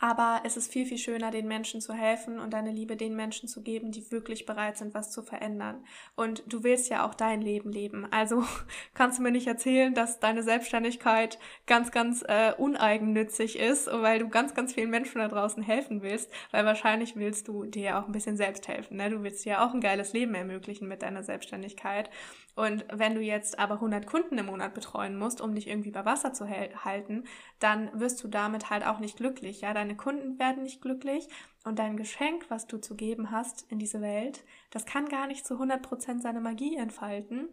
[0.00, 3.48] aber es ist viel, viel schöner, den Menschen zu helfen und deine Liebe den Menschen
[3.48, 5.84] zu geben, die wirklich bereit sind, was zu verändern.
[6.16, 8.08] Und du willst ja auch dein Leben leben.
[8.10, 8.42] Also
[8.94, 14.30] kannst du mir nicht erzählen, dass deine Selbstständigkeit ganz, ganz äh, uneigennützig ist, weil du
[14.30, 18.06] ganz, ganz vielen Menschen da draußen helfen willst, weil wahrscheinlich willst du dir ja auch
[18.06, 18.96] ein bisschen selbst helfen.
[18.96, 19.10] Ne?
[19.10, 22.08] Du willst dir ja auch ein geiles Leben ermöglichen mit deiner Selbstständigkeit.
[22.56, 26.04] Und wenn du jetzt aber 100 Kunden im Monat betreuen musst, um dich irgendwie bei
[26.04, 27.24] Wasser zu halten,
[27.58, 29.60] dann wirst du damit halt auch nicht glücklich.
[29.60, 31.28] Ja, deine Kunden werden nicht glücklich
[31.64, 35.46] und dein Geschenk, was du zu geben hast in diese Welt, das kann gar nicht
[35.46, 37.48] zu 100 Prozent seine Magie entfalten.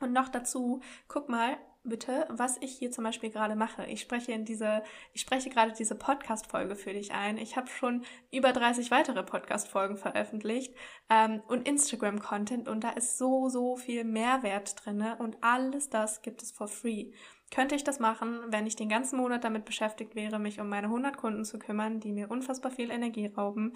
[0.00, 3.84] Und noch dazu, guck mal, bitte, was ich hier zum Beispiel gerade mache.
[3.86, 4.82] Ich spreche in diese,
[5.12, 7.38] ich spreche gerade diese Podcast-Folge für dich ein.
[7.38, 10.74] Ich habe schon über 30 weitere Podcast-Folgen veröffentlicht
[11.10, 16.42] ähm, und Instagram-Content und da ist so, so viel Mehrwert drinne und alles das gibt
[16.42, 17.12] es for free.
[17.54, 20.88] Könnte ich das machen, wenn ich den ganzen Monat damit beschäftigt wäre, mich um meine
[20.88, 23.74] 100 Kunden zu kümmern, die mir unfassbar viel Energie rauben,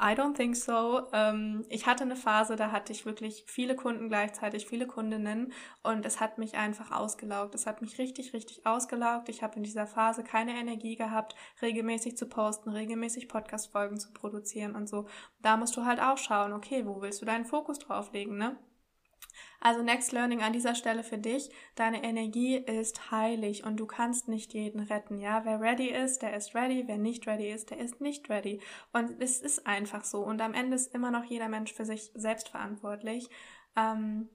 [0.00, 1.08] I don't think so.
[1.12, 6.06] Ähm, ich hatte eine Phase, da hatte ich wirklich viele Kunden gleichzeitig, viele Kundinnen und
[6.06, 7.54] es hat mich einfach ausgelaugt.
[7.54, 9.28] Es hat mich richtig, richtig ausgelaugt.
[9.28, 14.76] Ich habe in dieser Phase keine Energie gehabt, regelmäßig zu posten, regelmäßig Podcast-Folgen zu produzieren
[14.76, 15.06] und so.
[15.42, 18.56] Da musst du halt auch schauen, okay, wo willst du deinen Fokus drauf legen, ne?
[19.60, 21.50] Also Next Learning an dieser Stelle für dich.
[21.74, 25.18] Deine Energie ist heilig und du kannst nicht jeden retten.
[25.18, 26.84] Ja, wer ready ist, der ist ready.
[26.86, 28.60] Wer nicht ready ist, der ist nicht ready.
[28.92, 30.20] Und es ist einfach so.
[30.20, 33.28] Und am Ende ist immer noch jeder Mensch für sich selbst verantwortlich.
[33.76, 34.28] Ähm,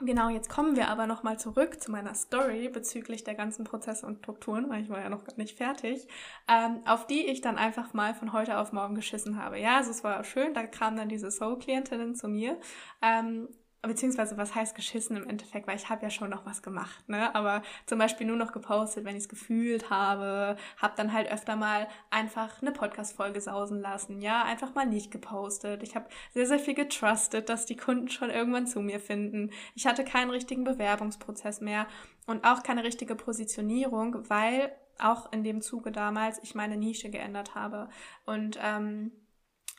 [0.00, 4.18] Genau, jetzt kommen wir aber nochmal zurück zu meiner Story bezüglich der ganzen Prozesse und
[4.18, 6.06] Strukturen, weil ich war ja noch gar nicht fertig,
[6.46, 9.58] ähm, auf die ich dann einfach mal von heute auf morgen geschissen habe.
[9.58, 12.60] Ja, also es war schön, da kamen dann diese Soul-Klientinnen zu mir
[13.02, 13.48] ähm,
[13.82, 17.34] beziehungsweise was heißt geschissen im Endeffekt, weil ich habe ja schon noch was gemacht, ne?
[17.34, 21.54] Aber zum Beispiel nur noch gepostet, wenn ich es gefühlt habe, habe dann halt öfter
[21.54, 25.82] mal einfach eine Podcast-Folge sausen lassen, ja, einfach mal nicht gepostet.
[25.82, 29.50] Ich habe sehr, sehr viel getrustet, dass die Kunden schon irgendwann zu mir finden.
[29.76, 31.86] Ich hatte keinen richtigen Bewerbungsprozess mehr
[32.26, 37.54] und auch keine richtige Positionierung, weil auch in dem Zuge damals ich meine Nische geändert
[37.54, 37.88] habe
[38.26, 39.12] und ähm,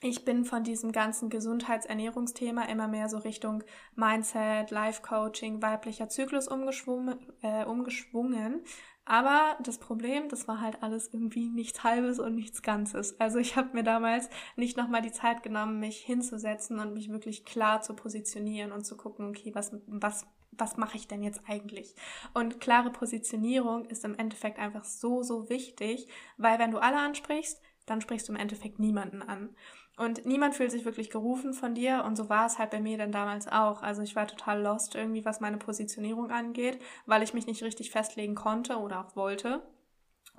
[0.02, 3.64] ich bin von diesem ganzen Gesundheitsernährungsthema immer mehr so Richtung
[3.96, 8.64] Mindset, Life Coaching, weiblicher Zyklus umgeschwungen, äh, umgeschwungen.
[9.04, 13.20] Aber das Problem, das war halt alles irgendwie nichts Halbes und nichts Ganzes.
[13.20, 17.44] Also ich habe mir damals nicht nochmal die Zeit genommen, mich hinzusetzen und mich wirklich
[17.44, 21.96] klar zu positionieren und zu gucken, okay, was, was, was mache ich denn jetzt eigentlich?
[22.34, 26.08] Und klare Positionierung ist im Endeffekt einfach so, so wichtig,
[26.38, 29.56] weil wenn du alle ansprichst, dann sprichst du im Endeffekt niemanden an.
[30.00, 32.06] Und niemand fühlt sich wirklich gerufen von dir.
[32.06, 33.82] Und so war es halt bei mir dann damals auch.
[33.84, 37.92] Also ich war total lost irgendwie, was meine Positionierung angeht, weil ich mich nicht richtig
[37.92, 39.62] festlegen konnte oder auch wollte.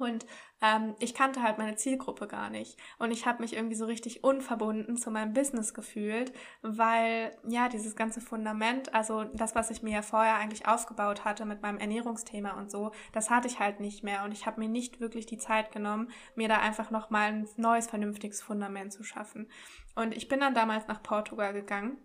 [0.01, 0.27] Und
[0.63, 2.79] ähm, ich kannte halt meine Zielgruppe gar nicht.
[2.99, 6.33] Und ich habe mich irgendwie so richtig unverbunden zu meinem Business gefühlt,
[6.63, 11.45] weil ja, dieses ganze Fundament, also das, was ich mir ja vorher eigentlich aufgebaut hatte
[11.45, 14.25] mit meinem Ernährungsthema und so, das hatte ich halt nicht mehr.
[14.25, 17.87] Und ich habe mir nicht wirklich die Zeit genommen, mir da einfach nochmal ein neues,
[17.87, 19.49] vernünftiges Fundament zu schaffen.
[19.95, 21.99] Und ich bin dann damals nach Portugal gegangen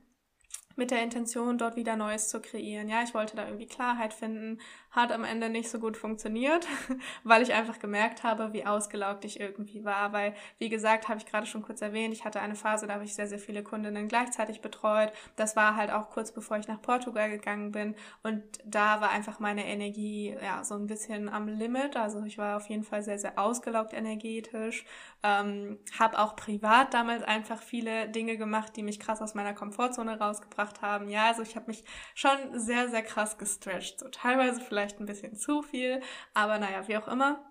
[0.75, 2.89] mit der Intention, dort wieder Neues zu kreieren.
[2.89, 4.59] Ja, ich wollte da irgendwie Klarheit finden,
[4.95, 6.67] hat am Ende nicht so gut funktioniert,
[7.23, 10.13] weil ich einfach gemerkt habe, wie ausgelaugt ich irgendwie war.
[10.13, 13.03] Weil, wie gesagt, habe ich gerade schon kurz erwähnt, ich hatte eine Phase, da habe
[13.03, 15.11] ich sehr, sehr viele Kundinnen gleichzeitig betreut.
[15.35, 17.95] Das war halt auch kurz bevor ich nach Portugal gegangen bin.
[18.23, 21.97] Und da war einfach meine Energie ja so ein bisschen am Limit.
[21.97, 24.85] Also ich war auf jeden Fall sehr, sehr ausgelaugt energetisch.
[25.23, 30.19] Ähm, habe auch privat damals einfach viele Dinge gemacht, die mich krass aus meiner Komfortzone
[30.19, 31.09] rausgebracht haben.
[31.09, 33.99] Ja, also ich habe mich schon sehr, sehr krass gestretched.
[33.99, 36.01] So teilweise vielleicht vielleicht ein bisschen zu viel,
[36.33, 37.43] aber naja, wie auch immer.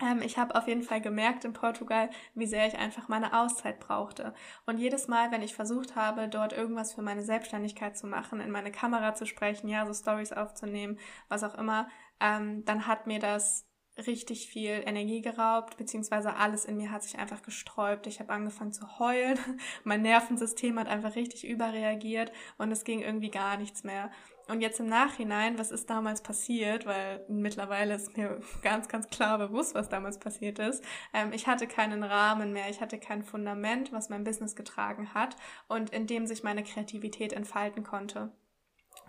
[0.00, 3.78] Ähm, ich habe auf jeden Fall gemerkt in Portugal, wie sehr ich einfach meine Auszeit
[3.78, 4.34] brauchte.
[4.66, 8.50] Und jedes Mal, wenn ich versucht habe, dort irgendwas für meine Selbstständigkeit zu machen, in
[8.50, 11.88] meine Kamera zu sprechen, ja, so Stories aufzunehmen, was auch immer,
[12.20, 17.18] ähm, dann hat mir das richtig viel Energie geraubt, beziehungsweise alles in mir hat sich
[17.18, 18.08] einfach gesträubt.
[18.08, 19.38] Ich habe angefangen zu heulen,
[19.84, 24.10] mein Nervensystem hat einfach richtig überreagiert und es ging irgendwie gar nichts mehr.
[24.48, 29.38] Und jetzt im Nachhinein, was ist damals passiert, weil mittlerweile ist mir ganz, ganz klar
[29.38, 30.84] bewusst, was damals passiert ist.
[31.14, 35.36] Ähm, ich hatte keinen Rahmen mehr, ich hatte kein Fundament, was mein Business getragen hat
[35.68, 38.32] und in dem sich meine Kreativität entfalten konnte.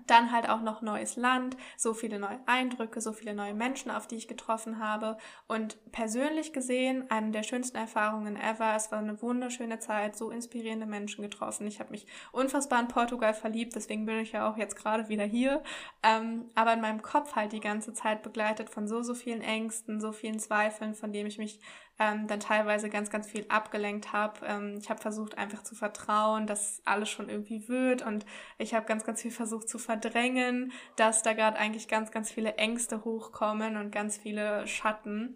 [0.07, 4.07] Dann halt auch noch neues Land, so viele neue Eindrücke, so viele neue Menschen, auf
[4.07, 5.17] die ich getroffen habe.
[5.47, 8.75] Und persönlich gesehen, eine der schönsten Erfahrungen ever.
[8.75, 11.65] Es war eine wunderschöne Zeit, so inspirierende Menschen getroffen.
[11.67, 15.25] Ich habe mich unfassbar in Portugal verliebt, deswegen bin ich ja auch jetzt gerade wieder
[15.25, 15.63] hier.
[16.03, 19.99] Ähm, aber in meinem Kopf halt die ganze Zeit begleitet von so, so vielen Ängsten,
[19.99, 21.59] so vielen Zweifeln, von dem ich mich
[21.99, 24.45] ähm, dann teilweise ganz, ganz viel abgelenkt habe.
[24.45, 28.25] Ähm, ich habe versucht einfach zu vertrauen, dass alles schon irgendwie wird und
[28.57, 32.55] ich habe ganz, ganz viel versucht zu verdrängen, dass da gerade eigentlich ganz, ganz viele
[32.55, 35.35] Ängste hochkommen und ganz viele Schatten.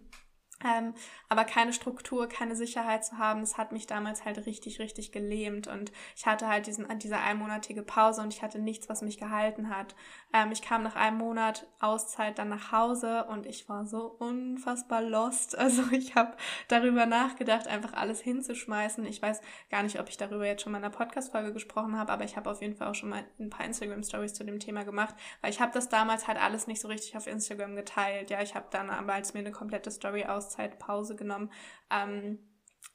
[0.64, 0.94] Ähm,
[1.28, 5.68] aber keine Struktur, keine Sicherheit zu haben, das hat mich damals halt richtig, richtig gelähmt
[5.68, 9.74] und ich hatte halt diesen, diese einmonatige Pause und ich hatte nichts, was mich gehalten
[9.74, 9.94] hat.
[10.34, 15.02] Ähm, ich kam nach einem Monat Auszeit dann nach Hause und ich war so unfassbar
[15.02, 15.56] lost.
[15.70, 16.36] Also ich habe
[16.68, 19.04] darüber nachgedacht, einfach alles hinzuschmeißen.
[19.04, 22.12] Ich weiß gar nicht, ob ich darüber jetzt schon mal in einer Podcast-Folge gesprochen habe,
[22.12, 24.84] aber ich habe auf jeden Fall auch schon mal ein paar Instagram-Stories zu dem Thema
[24.84, 28.30] gemacht, weil ich habe das damals halt alles nicht so richtig auf Instagram geteilt.
[28.30, 31.50] Ja, ich habe dann aber als mir eine komplette Story Auszeit Pause genommen.
[31.90, 32.38] Ähm,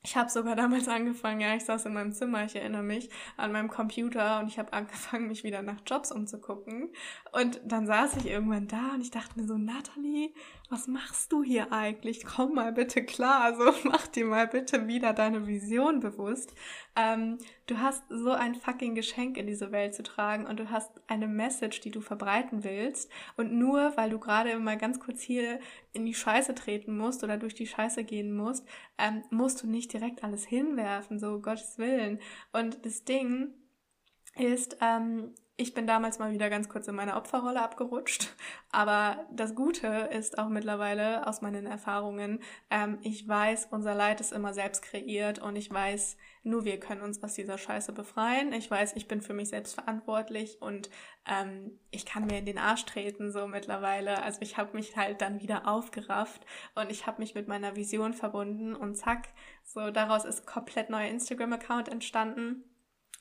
[0.04, 3.52] ich habe sogar damals angefangen, ja, ich saß in meinem Zimmer, ich erinnere mich, an
[3.52, 6.92] meinem Computer und ich habe angefangen, mich wieder nach Jobs umzugucken.
[7.32, 10.34] Und dann saß ich irgendwann da und ich dachte mir so, Natalie,
[10.70, 12.26] was machst du hier eigentlich?
[12.26, 16.54] Komm mal bitte klar, so mach dir mal bitte wieder deine Vision bewusst.
[16.96, 21.02] Ähm, du hast so ein fucking Geschenk in diese Welt zu tragen und du hast
[21.08, 23.12] eine Message, die du verbreiten willst.
[23.36, 25.60] Und nur weil du gerade immer ganz kurz hier
[25.94, 28.66] in die Scheiße treten musst oder durch die Scheiße gehen musst,
[28.98, 32.20] ähm, musst du nicht direkt alles hinwerfen, so Gottes Willen.
[32.54, 33.54] Und das Ding
[34.36, 38.36] ist, ähm, ich bin damals mal wieder ganz kurz in meine Opferrolle abgerutscht.
[38.72, 44.34] Aber das Gute ist auch mittlerweile aus meinen Erfahrungen, ähm, ich weiß, unser Leid ist
[44.34, 48.52] immer selbst kreiert und ich weiß, nur wir können uns aus dieser Scheiße befreien.
[48.52, 50.90] Ich weiß, ich bin für mich selbst verantwortlich und
[51.26, 54.24] ähm, ich kann mir in den Arsch treten so mittlerweile.
[54.24, 58.14] Also ich habe mich halt dann wieder aufgerafft und ich habe mich mit meiner Vision
[58.14, 59.30] verbunden und zack,
[59.64, 62.66] so daraus ist komplett neuer Instagram-Account entstanden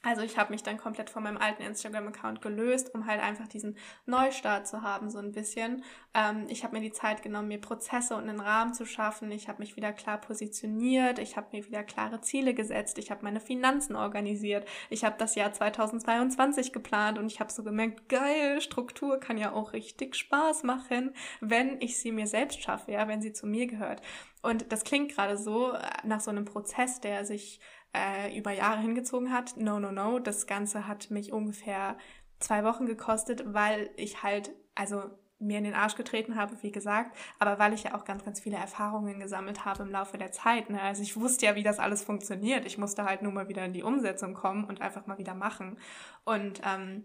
[0.05, 3.77] also ich habe mich dann komplett von meinem alten Instagram-Account gelöst, um halt einfach diesen
[4.07, 5.83] Neustart zu haben, so ein bisschen.
[6.12, 9.31] Ähm, ich habe mir die Zeit genommen, mir Prozesse und einen Rahmen zu schaffen.
[9.33, 11.19] Ich habe mich wieder klar positioniert.
[11.19, 12.99] Ich habe mir wieder klare Ziele gesetzt.
[12.99, 14.69] Ich habe meine Finanzen organisiert.
[14.90, 19.53] Ich habe das Jahr 2022 geplant und ich habe so gemerkt, geil, Struktur kann ja
[19.53, 23.67] auch richtig Spaß machen, wenn ich sie mir selbst schaffe, ja, wenn sie zu mir
[23.67, 24.03] gehört.
[24.43, 27.61] Und das klingt gerade so äh, nach so einem Prozess, der sich
[27.94, 29.57] äh, über Jahre hingezogen hat.
[29.57, 30.18] No, no, no.
[30.18, 31.96] Das Ganze hat mich ungefähr
[32.38, 35.02] zwei Wochen gekostet, weil ich halt, also
[35.38, 38.40] mir in den Arsch getreten habe, wie gesagt, aber weil ich ja auch ganz, ganz
[38.40, 40.70] viele Erfahrungen gesammelt habe im Laufe der Zeit.
[40.70, 40.80] Ne?
[40.80, 42.64] Also ich wusste ja, wie das alles funktioniert.
[42.64, 45.78] Ich musste halt nur mal wieder in die Umsetzung kommen und einfach mal wieder machen.
[46.24, 47.04] Und ähm,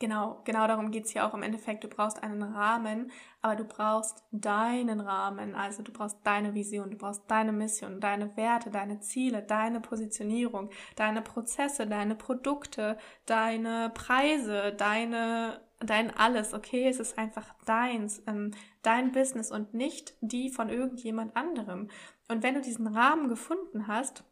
[0.00, 1.82] Genau, genau darum geht's hier auch im Endeffekt.
[1.82, 3.10] Du brauchst einen Rahmen,
[3.42, 5.56] aber du brauchst deinen Rahmen.
[5.56, 10.70] Also du brauchst deine Vision, du brauchst deine Mission, deine Werte, deine Ziele, deine Positionierung,
[10.94, 16.86] deine Prozesse, deine Produkte, deine Preise, deine, dein alles, okay?
[16.88, 21.88] Es ist einfach deins, ähm, dein Business und nicht die von irgendjemand anderem.
[22.28, 24.22] Und wenn du diesen Rahmen gefunden hast,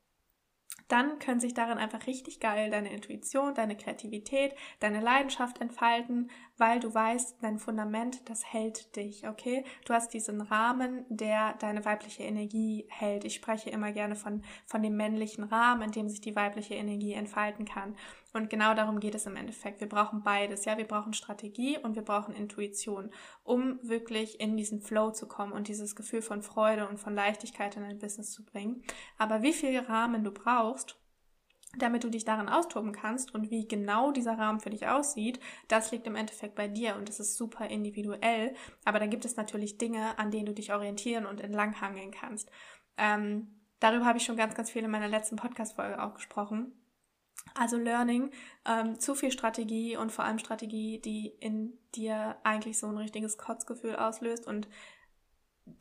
[0.88, 6.80] dann können sich darin einfach richtig geil deine Intuition, deine Kreativität, deine Leidenschaft entfalten, weil
[6.80, 9.64] du weißt, dein Fundament, das hält dich, okay?
[9.84, 13.24] Du hast diesen Rahmen, der deine weibliche Energie hält.
[13.24, 17.12] Ich spreche immer gerne von, von dem männlichen Rahmen, in dem sich die weibliche Energie
[17.12, 17.96] entfalten kann.
[18.36, 19.80] Und genau darum geht es im Endeffekt.
[19.80, 20.76] Wir brauchen beides, ja?
[20.76, 23.10] Wir brauchen Strategie und wir brauchen Intuition,
[23.44, 27.76] um wirklich in diesen Flow zu kommen und dieses Gefühl von Freude und von Leichtigkeit
[27.76, 28.82] in dein Business zu bringen.
[29.16, 31.00] Aber wie viel Rahmen du brauchst,
[31.78, 35.90] damit du dich darin austoben kannst und wie genau dieser Rahmen für dich aussieht, das
[35.90, 38.54] liegt im Endeffekt bei dir und das ist super individuell.
[38.84, 42.50] Aber da gibt es natürlich Dinge, an denen du dich orientieren und entlanghangeln kannst.
[42.98, 46.72] Ähm, darüber habe ich schon ganz, ganz viel in meiner letzten Podcast-Folge auch gesprochen.
[47.54, 48.30] Also Learning,
[48.66, 53.38] ähm, zu viel Strategie und vor allem Strategie, die in dir eigentlich so ein richtiges
[53.38, 54.68] Kotzgefühl auslöst und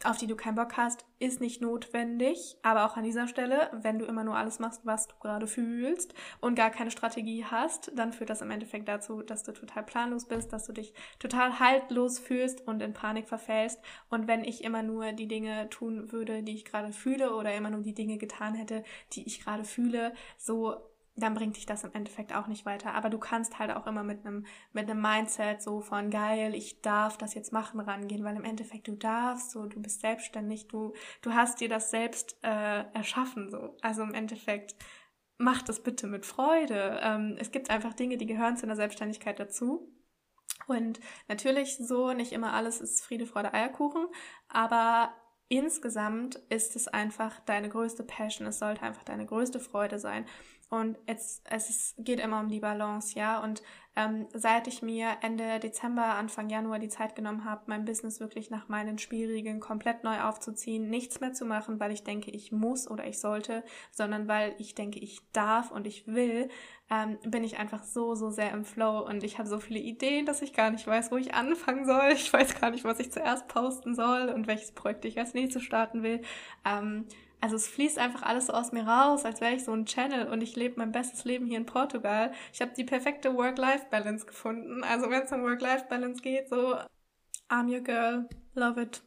[0.03, 2.57] auf die du keinen Bock hast, ist nicht notwendig.
[2.63, 6.13] Aber auch an dieser Stelle, wenn du immer nur alles machst, was du gerade fühlst
[6.41, 10.25] und gar keine Strategie hast, dann führt das im Endeffekt dazu, dass du total planlos
[10.25, 13.79] bist, dass du dich total haltlos fühlst und in Panik verfällst.
[14.09, 17.69] Und wenn ich immer nur die Dinge tun würde, die ich gerade fühle oder immer
[17.69, 20.77] nur die Dinge getan hätte, die ich gerade fühle, so
[21.15, 22.93] dann bringt dich das im Endeffekt auch nicht weiter.
[22.93, 26.81] Aber du kannst halt auch immer mit einem, mit einem Mindset so von geil, ich
[26.81, 30.93] darf das jetzt machen rangehen, weil im Endeffekt du darfst, so, du bist selbstständig, du,
[31.21, 33.77] du hast dir das selbst äh, erschaffen, so.
[33.81, 34.75] Also im Endeffekt
[35.37, 36.99] mach das bitte mit Freude.
[37.01, 39.91] Ähm, es gibt einfach Dinge, die gehören zu einer Selbstständigkeit dazu.
[40.67, 44.07] Und natürlich so, nicht immer alles ist Friede, Freude, Eierkuchen,
[44.47, 45.13] aber
[45.47, 50.25] insgesamt ist es einfach deine größte Passion, es sollte einfach deine größte Freude sein.
[50.69, 53.41] Und es, es ist, geht immer um die Balance, ja.
[53.41, 53.61] Und
[53.95, 58.49] ähm, seit ich mir Ende Dezember, Anfang Januar die Zeit genommen habe, mein Business wirklich
[58.49, 62.89] nach meinen Spielregeln komplett neu aufzuziehen, nichts mehr zu machen, weil ich denke, ich muss
[62.89, 66.49] oder ich sollte, sondern weil ich denke, ich darf und ich will,
[66.89, 70.25] ähm, bin ich einfach so, so sehr im Flow und ich habe so viele Ideen,
[70.25, 72.11] dass ich gar nicht weiß, wo ich anfangen soll.
[72.11, 75.63] Ich weiß gar nicht, was ich zuerst posten soll und welches Projekt ich als nächstes
[75.63, 76.21] starten will.
[76.65, 77.07] Ähm,
[77.41, 80.27] also es fließt einfach alles so aus mir raus, als wäre ich so ein Channel
[80.27, 82.31] und ich lebe mein bestes Leben hier in Portugal.
[82.53, 84.83] Ich habe die perfekte Work-Life-Balance gefunden.
[84.83, 86.75] Also wenn es um Work-Life-Balance geht, so
[87.49, 89.03] I'm your girl, love it.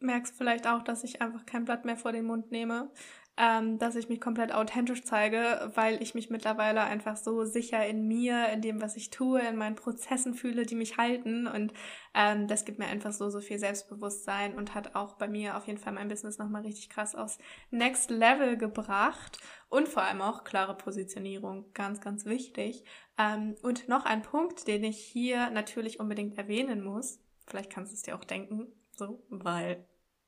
[0.00, 2.90] Merkst vielleicht auch, dass ich einfach kein Blatt mehr vor den Mund nehme
[3.38, 8.08] ähm, dass ich mich komplett authentisch zeige, weil ich mich mittlerweile einfach so sicher in
[8.08, 11.46] mir, in dem, was ich tue, in meinen Prozessen fühle, die mich halten.
[11.46, 11.72] Und
[12.14, 15.68] ähm, das gibt mir einfach so, so viel Selbstbewusstsein und hat auch bei mir auf
[15.68, 17.38] jeden Fall mein Business nochmal richtig krass aufs
[17.70, 19.38] Next Level gebracht.
[19.68, 22.84] Und vor allem auch klare Positionierung, ganz, ganz wichtig.
[23.18, 27.20] Ähm, und noch ein Punkt, den ich hier natürlich unbedingt erwähnen muss.
[27.46, 29.86] Vielleicht kannst du es dir auch denken, so, weil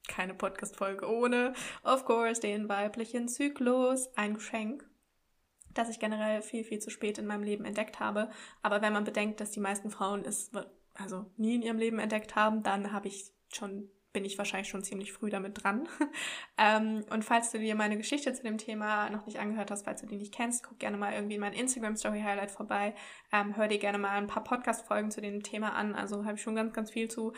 [0.09, 4.89] keine Podcast-Folge ohne, of course, den weiblichen Zyklus, ein Geschenk,
[5.73, 8.31] das ich generell viel, viel zu spät in meinem Leben entdeckt habe.
[8.63, 10.51] Aber wenn man bedenkt, dass die meisten Frauen es
[10.95, 14.83] also nie in ihrem Leben entdeckt haben, dann habe ich schon bin ich wahrscheinlich schon
[14.83, 15.89] ziemlich früh damit dran.
[16.59, 20.01] ähm, und falls du dir meine Geschichte zu dem Thema noch nicht angehört hast, falls
[20.01, 22.95] du die nicht kennst, guck gerne mal irgendwie in mein Instagram Story Highlight vorbei.
[23.33, 25.95] Ähm, hör dir gerne mal ein paar Podcast-Folgen zu dem Thema an.
[25.95, 27.33] Also habe ich schon ganz, ganz viel zu.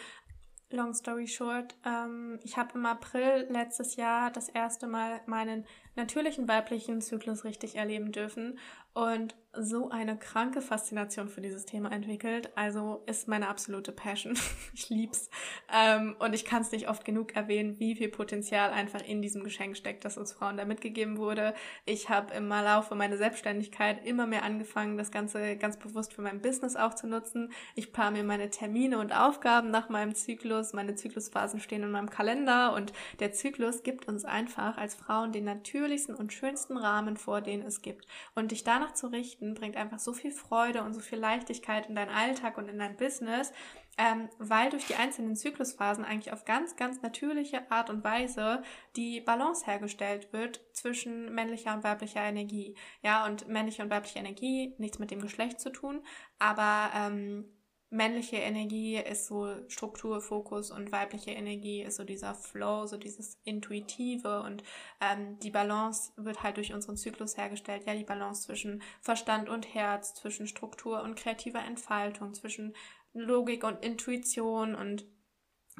[0.73, 6.49] Long story short, ähm, ich habe im April letztes Jahr das erste Mal meinen natürlichen
[6.49, 8.59] weiblichen Zyklus richtig erleben dürfen.
[8.95, 12.51] Und so eine kranke Faszination für dieses Thema entwickelt.
[12.57, 14.35] Also ist meine absolute Passion.
[14.75, 15.29] ich lieb's.
[15.71, 19.45] Ähm, und ich kann es nicht oft genug erwähnen, wie viel Potenzial einfach in diesem
[19.45, 21.53] Geschenk steckt, das uns Frauen da mitgegeben wurde.
[21.85, 26.41] Ich habe im Laufe meiner Selbstständigkeit immer mehr angefangen, das Ganze ganz bewusst für mein
[26.41, 27.53] Business auch zu nutzen.
[27.75, 30.73] Ich plane mir meine Termine und Aufgaben nach meinem Zyklus.
[30.73, 35.45] Meine Zyklusphasen stehen in meinem Kalender und der Zyklus gibt uns einfach als Frauen den
[35.45, 38.07] natürlichsten und schönsten Rahmen vor, den es gibt.
[38.35, 41.89] Und dich danach zu richten, Geschichten bringt einfach so viel Freude und so viel Leichtigkeit
[41.89, 43.53] in deinen Alltag und in dein Business,
[43.99, 48.63] ähm, weil durch die einzelnen Zyklusphasen eigentlich auf ganz, ganz natürliche Art und Weise
[48.97, 52.77] die Balance hergestellt wird zwischen männlicher und weiblicher Energie.
[53.03, 56.05] Ja, und männliche und weibliche Energie, nichts mit dem Geschlecht zu tun,
[56.39, 57.45] aber ähm,
[57.93, 63.39] männliche Energie ist so Struktur, Fokus und weibliche Energie ist so dieser Flow, so dieses
[63.45, 64.65] Intuitive und
[65.01, 67.85] ähm, die Balance wird halt durch unseren Zyklus hergestellt.
[67.87, 72.75] Ja, die Balance zwischen Verstand und Herz, zwischen Struktur und kreativer Entfaltung, zwischen
[73.13, 75.05] Logik und Intuition und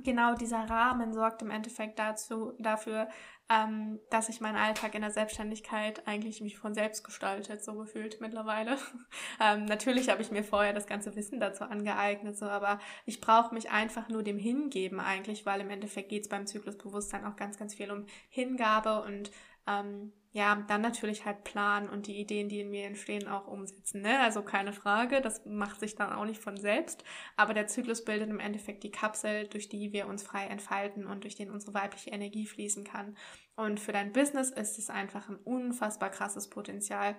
[0.03, 3.09] genau dieser Rahmen sorgt im Endeffekt dazu, dafür,
[3.49, 8.21] ähm, dass ich meinen Alltag in der Selbstständigkeit eigentlich mich von selbst gestaltet, so gefühlt
[8.21, 8.79] mittlerweile.
[9.41, 13.55] ähm, natürlich habe ich mir vorher das ganze Wissen dazu angeeignet, so, aber ich brauche
[13.55, 17.59] mich einfach nur dem hingeben eigentlich, weil im Endeffekt geht es beim Zyklusbewusstsein auch ganz,
[17.59, 19.31] ganz viel um Hingabe und
[19.67, 24.01] ähm, ja, dann natürlich halt planen und die Ideen, die in mir entstehen, auch umsetzen.
[24.01, 24.19] Ne?
[24.21, 27.05] Also keine Frage, das macht sich dann auch nicht von selbst.
[27.37, 31.25] Aber der Zyklus bildet im Endeffekt die Kapsel, durch die wir uns frei entfalten und
[31.25, 33.15] durch den unsere weibliche Energie fließen kann.
[33.57, 37.15] Und für dein Business ist es einfach ein unfassbar krasses Potenzial.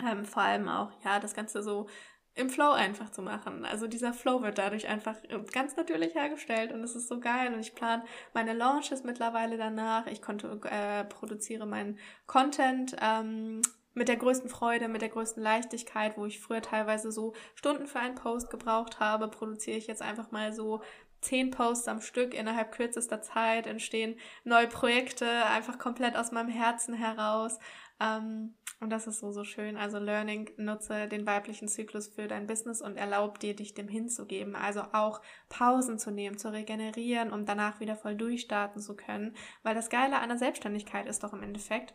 [0.00, 1.88] Ähm, vor allem auch, ja, das Ganze so
[2.34, 3.64] im Flow einfach zu machen.
[3.64, 5.16] Also dieser Flow wird dadurch einfach
[5.52, 10.06] ganz natürlich hergestellt und es ist so geil und ich plane meine Launches mittlerweile danach.
[10.06, 13.60] Ich konnte, äh, produziere meinen Content ähm,
[13.94, 18.00] mit der größten Freude, mit der größten Leichtigkeit, wo ich früher teilweise so Stunden für
[18.00, 20.80] einen Post gebraucht habe, produziere ich jetzt einfach mal so
[21.20, 26.94] zehn Posts am Stück innerhalb kürzester Zeit, entstehen neue Projekte einfach komplett aus meinem Herzen
[26.94, 27.58] heraus.
[28.02, 29.76] Ähm, und das ist so, so schön.
[29.76, 34.56] Also Learning, nutze den weiblichen Zyklus für dein Business und erlaub dir, dich dem hinzugeben.
[34.56, 39.36] Also auch Pausen zu nehmen, zu regenerieren, um danach wieder voll durchstarten zu können.
[39.62, 41.94] Weil das Geile an der Selbstständigkeit ist doch im Endeffekt,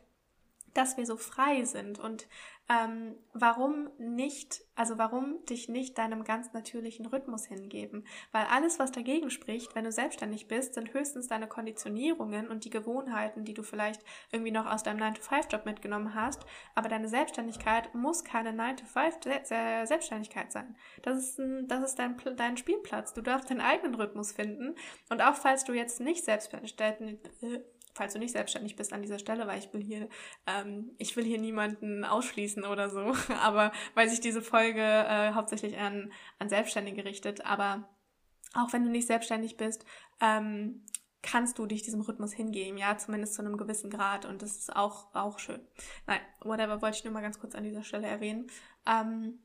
[0.78, 2.28] dass wir so frei sind und
[2.70, 8.06] ähm, warum nicht, also warum dich nicht deinem ganz natürlichen Rhythmus hingeben?
[8.34, 12.70] Weil alles, was dagegen spricht, wenn du selbstständig bist, sind höchstens deine Konditionierungen und die
[12.70, 16.46] Gewohnheiten, die du vielleicht irgendwie noch aus deinem 9-to-5-Job mitgenommen hast.
[16.76, 20.76] Aber deine Selbstständigkeit muss keine 9-to-5 Selbstständigkeit sein.
[21.04, 23.13] Das ist, ein, das ist dein, dein Spielplatz.
[23.13, 24.76] Du darfst deinen eigenen Rhythmus finden.
[25.10, 26.76] Und auch falls du jetzt nicht selbstständig
[27.98, 30.08] falls du nicht selbstständig bist an dieser Stelle, weil ich will hier,
[30.46, 35.78] ähm, ich will hier niemanden ausschließen oder so, aber weil sich diese Folge äh, hauptsächlich
[35.78, 37.90] an, an Selbstständige richtet, aber
[38.54, 39.86] auch wenn du nicht selbstständig bist,
[40.22, 40.86] ähm,
[41.22, 44.76] kannst du dich diesem Rhythmus hingeben, ja, zumindest zu einem gewissen Grad und das ist
[44.76, 45.60] auch, auch schön.
[46.06, 48.48] Nein, whatever, wollte ich nur mal ganz kurz an dieser Stelle erwähnen.
[48.86, 49.40] Ähm,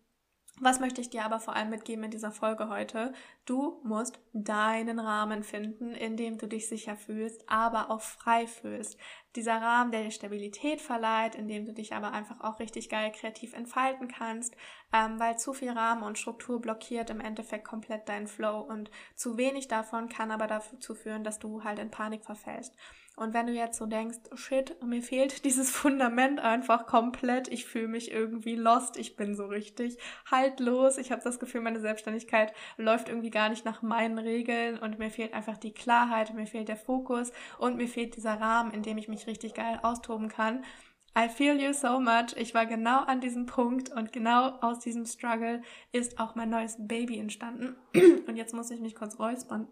[0.60, 3.12] was möchte ich dir aber vor allem mitgeben in dieser Folge heute?
[3.46, 8.98] Du musst deinen Rahmen finden, in dem du dich sicher fühlst, aber auch frei fühlst.
[9.34, 13.10] Dieser Rahmen, der dir Stabilität verleiht, in dem du dich aber einfach auch richtig geil
[13.12, 14.54] kreativ entfalten kannst,
[14.92, 19.36] ähm, weil zu viel Rahmen und Struktur blockiert im Endeffekt komplett deinen Flow und zu
[19.36, 22.76] wenig davon kann aber dazu führen, dass du halt in Panik verfällst.
[23.14, 27.88] Und wenn du jetzt so denkst, shit, mir fehlt dieses Fundament einfach komplett, ich fühle
[27.88, 29.98] mich irgendwie lost, ich bin so richtig
[30.30, 34.98] haltlos, ich habe das Gefühl, meine Selbstständigkeit läuft irgendwie gar nicht nach meinen Regeln und
[34.98, 38.82] mir fehlt einfach die Klarheit, mir fehlt der Fokus und mir fehlt dieser Rahmen, in
[38.82, 40.64] dem ich mich richtig geil austoben kann.
[41.16, 42.34] I feel you so much.
[42.36, 45.60] Ich war genau an diesem Punkt und genau aus diesem Struggle
[45.92, 47.76] ist auch mein neues Baby entstanden.
[48.26, 49.68] Und jetzt muss ich mich kurz räuspern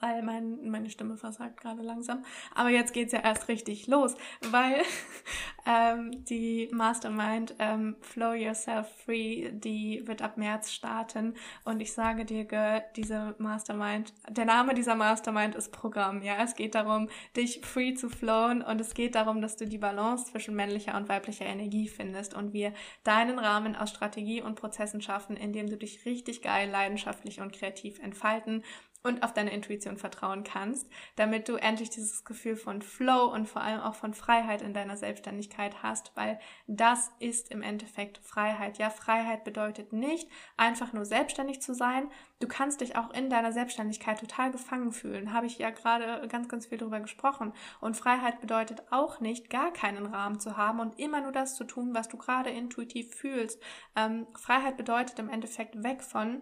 [0.00, 2.24] weil mein, meine Stimme versagt gerade langsam.
[2.54, 4.14] Aber jetzt geht's ja erst richtig los,
[4.50, 4.82] weil
[5.66, 11.34] ähm, die Mastermind ähm, Flow Yourself Free, die wird ab März starten.
[11.64, 16.22] Und ich sage dir, Girl, diese Mastermind, der Name dieser Mastermind ist Programm.
[16.22, 19.78] Ja, es geht darum, dich free zu flowen und es geht darum, dass du die
[19.78, 22.72] Balance zwischen männlicher und weiblicher Energie findest und wir
[23.04, 27.52] deinen Rahmen aus Strategie und Prozessen schaffen, in dem du dich richtig geil, leidenschaftlich und
[27.52, 28.62] kreativ entfalten
[29.04, 33.60] und auf deine Intuition vertrauen kannst, damit du endlich dieses Gefühl von Flow und vor
[33.60, 38.78] allem auch von Freiheit in deiner Selbstständigkeit hast, weil das ist im Endeffekt Freiheit.
[38.78, 42.08] Ja, Freiheit bedeutet nicht einfach nur selbstständig zu sein.
[42.40, 45.34] Du kannst dich auch in deiner Selbstständigkeit total gefangen fühlen.
[45.34, 47.52] Habe ich ja gerade ganz, ganz viel darüber gesprochen.
[47.80, 51.64] Und Freiheit bedeutet auch nicht, gar keinen Rahmen zu haben und immer nur das zu
[51.64, 53.62] tun, was du gerade intuitiv fühlst.
[53.96, 56.40] Ähm, Freiheit bedeutet im Endeffekt weg von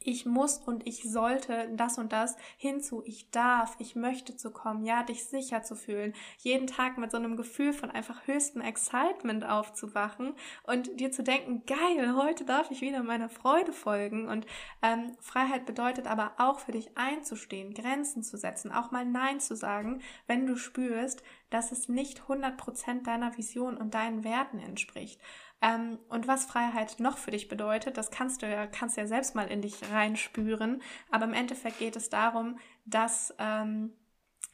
[0.00, 4.84] ich muss und ich sollte das und das hinzu, ich darf, ich möchte zu kommen,
[4.84, 9.44] ja, dich sicher zu fühlen, jeden Tag mit so einem Gefühl von einfach höchstem Excitement
[9.44, 10.34] aufzuwachen
[10.64, 14.28] und dir zu denken, geil, heute darf ich wieder meiner Freude folgen.
[14.28, 14.46] Und
[14.82, 19.56] ähm, Freiheit bedeutet aber auch für dich einzustehen, Grenzen zu setzen, auch mal Nein zu
[19.56, 25.20] sagen, wenn du spürst, dass es nicht 100% deiner Vision und deinen Werten entspricht.
[25.60, 29.34] Ähm, und was Freiheit noch für dich bedeutet, das kannst du ja, kannst ja selbst
[29.34, 30.82] mal in dich reinspüren.
[31.10, 33.92] Aber im Endeffekt geht es darum, dass ähm,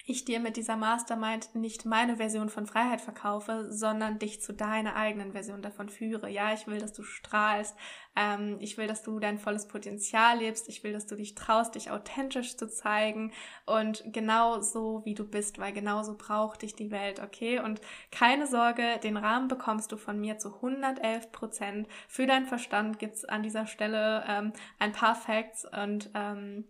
[0.07, 4.97] ich dir mit dieser Mastermind nicht meine Version von Freiheit verkaufe, sondern dich zu deiner
[4.97, 6.29] eigenen Version davon führe.
[6.29, 7.75] Ja, ich will, dass du strahlst.
[8.15, 10.69] Ähm, ich will, dass du dein volles Potenzial lebst.
[10.69, 13.33] Ich will, dass du dich traust, dich authentisch zu zeigen
[13.65, 17.61] und genau so, wie du bist, weil genauso braucht dich die Welt, okay?
[17.61, 17.81] Und
[18.11, 21.89] keine Sorge, den Rahmen bekommst du von mir zu 111 Prozent.
[22.09, 26.65] Für deinen Verstand gibt's an dieser Stelle ähm, ein paar Facts und ähm,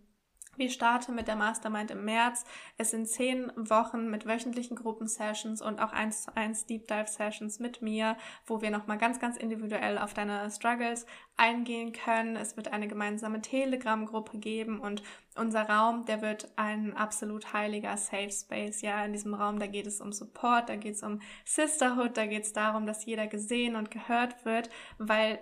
[0.57, 2.45] wir starten mit der Mastermind im März.
[2.77, 7.59] Es sind zehn Wochen mit wöchentlichen Gruppensessions und auch eins zu eins Deep Dive Sessions
[7.59, 11.05] mit mir, wo wir nochmal ganz, ganz individuell auf deine Struggles
[11.37, 12.35] eingehen können.
[12.35, 15.03] Es wird eine gemeinsame Telegram-Gruppe geben und
[15.35, 18.81] unser Raum, der wird ein absolut heiliger Safe Space.
[18.81, 22.25] Ja, in diesem Raum, da geht es um Support, da geht es um Sisterhood, da
[22.25, 25.39] geht es darum, dass jeder gesehen und gehört wird, weil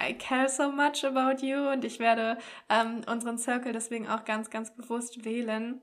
[0.00, 2.38] I care so much about you und ich werde
[2.68, 5.80] ähm, unseren Circle deswegen auch ganz, ganz bewusst wählen.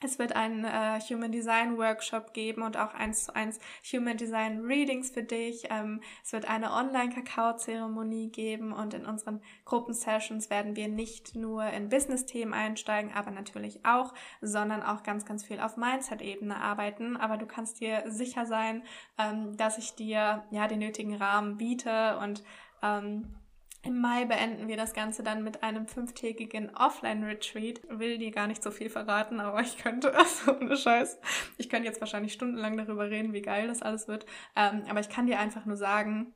[0.00, 3.58] Es wird einen äh, Human Design Workshop geben und auch eins zu eins
[3.92, 5.64] Human Design Readings für dich.
[5.70, 11.88] Ähm, es wird eine Online-Kakao-Zeremonie geben und in unseren Gruppensessions werden wir nicht nur in
[11.88, 17.16] Business-Themen einsteigen, aber natürlich auch, sondern auch ganz, ganz viel auf Mindset-Ebene arbeiten.
[17.16, 18.84] Aber du kannst dir sicher sein,
[19.18, 22.44] ähm, dass ich dir ja den nötigen Rahmen biete und
[22.82, 23.34] ähm,
[23.82, 27.82] im Mai beenden wir das Ganze dann mit einem fünftägigen Offline-Retreat.
[27.88, 31.18] Will dir gar nicht so viel verraten, aber ich könnte, also ohne Scheiß,
[31.58, 34.26] ich könnte jetzt wahrscheinlich stundenlang darüber reden, wie geil das alles wird.
[34.56, 36.34] Ähm, aber ich kann dir einfach nur sagen,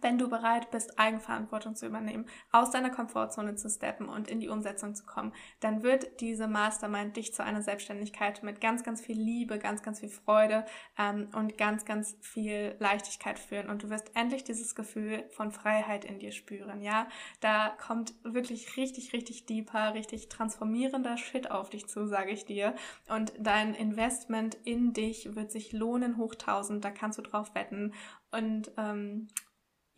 [0.00, 4.48] wenn du bereit bist, Eigenverantwortung zu übernehmen, aus deiner Komfortzone zu steppen und in die
[4.48, 9.18] Umsetzung zu kommen, dann wird diese Mastermind dich zu einer Selbstständigkeit mit ganz, ganz viel
[9.18, 10.64] Liebe, ganz, ganz viel Freude
[10.98, 13.68] ähm, und ganz, ganz viel Leichtigkeit führen.
[13.68, 16.82] Und du wirst endlich dieses Gefühl von Freiheit in dir spüren.
[16.82, 17.08] Ja,
[17.40, 22.74] da kommt wirklich richtig, richtig deeper, richtig transformierender Shit auf dich zu, sage ich dir.
[23.08, 26.84] Und dein Investment in dich wird sich lohnen hoch tausend.
[26.84, 27.92] Da kannst du drauf wetten.
[28.30, 29.28] Und ähm,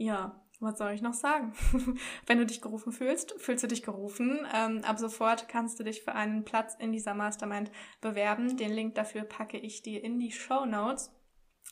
[0.01, 1.53] ja, was soll ich noch sagen?
[2.26, 4.46] Wenn du dich gerufen fühlst, fühlst du dich gerufen.
[4.55, 7.70] Ähm, ab sofort kannst du dich für einen Platz in dieser Mastermind
[8.01, 8.57] bewerben.
[8.57, 11.11] Den Link dafür packe ich dir in die Show Notes.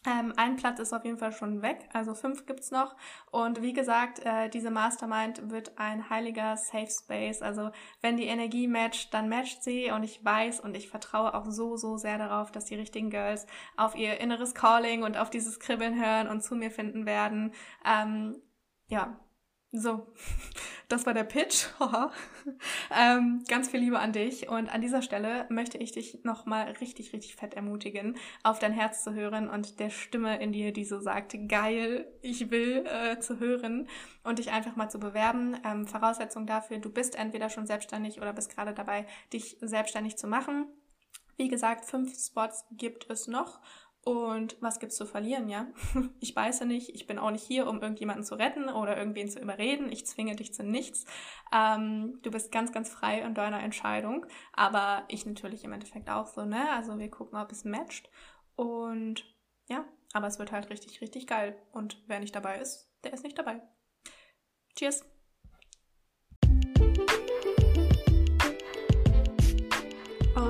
[0.06, 2.94] Ähm, ein Platz ist auf jeden Fall schon weg, also fünf gibt's noch.
[3.32, 7.42] Und wie gesagt, äh, diese Mastermind wird ein heiliger Safe Space.
[7.42, 7.70] Also
[8.00, 9.90] wenn die Energie matcht, dann matcht sie.
[9.90, 13.46] Und ich weiß und ich vertraue auch so, so sehr darauf, dass die richtigen Girls
[13.76, 17.52] auf ihr inneres Calling und auf dieses Kribbeln hören und zu mir finden werden.
[17.84, 18.40] Ähm,
[18.86, 19.18] ja,
[19.72, 20.06] so,
[20.88, 21.66] das war der Pitch.
[22.98, 27.12] ähm, ganz viel Liebe an dich und an dieser Stelle möchte ich dich nochmal richtig,
[27.12, 31.00] richtig fett ermutigen, auf dein Herz zu hören und der Stimme in dir, die so
[31.00, 33.88] sagt, geil, ich will, äh, zu hören
[34.24, 35.56] und dich einfach mal zu bewerben.
[35.64, 40.26] Ähm, Voraussetzung dafür, du bist entweder schon selbstständig oder bist gerade dabei, dich selbstständig zu
[40.26, 40.66] machen.
[41.36, 43.60] Wie gesagt, fünf Spots gibt es noch
[44.04, 45.66] und was gibt's zu verlieren, ja?
[46.20, 49.40] Ich beiße nicht, ich bin auch nicht hier, um irgendjemanden zu retten oder irgendwen zu
[49.40, 49.92] überreden.
[49.92, 51.04] Ich zwinge dich zu nichts.
[51.52, 54.26] Ähm, du bist ganz, ganz frei in deiner Entscheidung.
[54.52, 56.70] Aber ich natürlich im Endeffekt auch so, ne?
[56.70, 58.08] Also wir gucken, ob es matcht.
[58.56, 59.24] Und
[59.68, 61.56] ja, aber es wird halt richtig, richtig geil.
[61.72, 63.60] Und wer nicht dabei ist, der ist nicht dabei.
[64.76, 65.04] Cheers!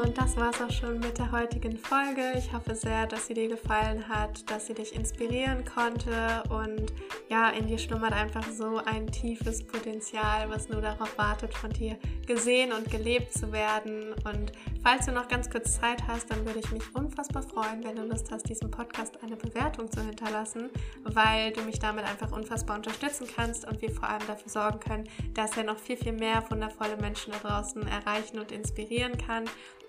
[0.02, 2.32] Und das war es auch schon mit der heutigen Folge.
[2.36, 6.44] Ich hoffe sehr, dass sie dir gefallen hat, dass sie dich inspirieren konnte.
[6.50, 6.92] Und
[7.28, 11.96] ja, in dir schlummert einfach so ein tiefes Potenzial, was nur darauf wartet, von dir
[12.26, 14.12] gesehen und gelebt zu werden.
[14.24, 14.52] Und
[14.84, 18.02] falls du noch ganz kurz Zeit hast, dann würde ich mich unfassbar freuen, wenn du
[18.02, 20.70] Lust hast, diesem Podcast eine Bewertung zu hinterlassen,
[21.02, 25.08] weil du mich damit einfach unfassbar unterstützen kannst und wir vor allem dafür sorgen können,
[25.34, 29.44] dass er noch viel, viel mehr wundervolle Menschen da draußen erreichen und inspirieren kann.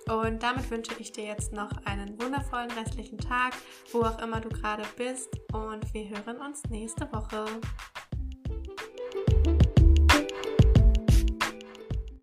[0.08, 3.54] Und damit wünsche ich dir jetzt noch einen wundervollen restlichen Tag,
[3.92, 5.30] wo auch immer du gerade bist.
[5.54, 7.46] Und wir hören uns nächste Woche.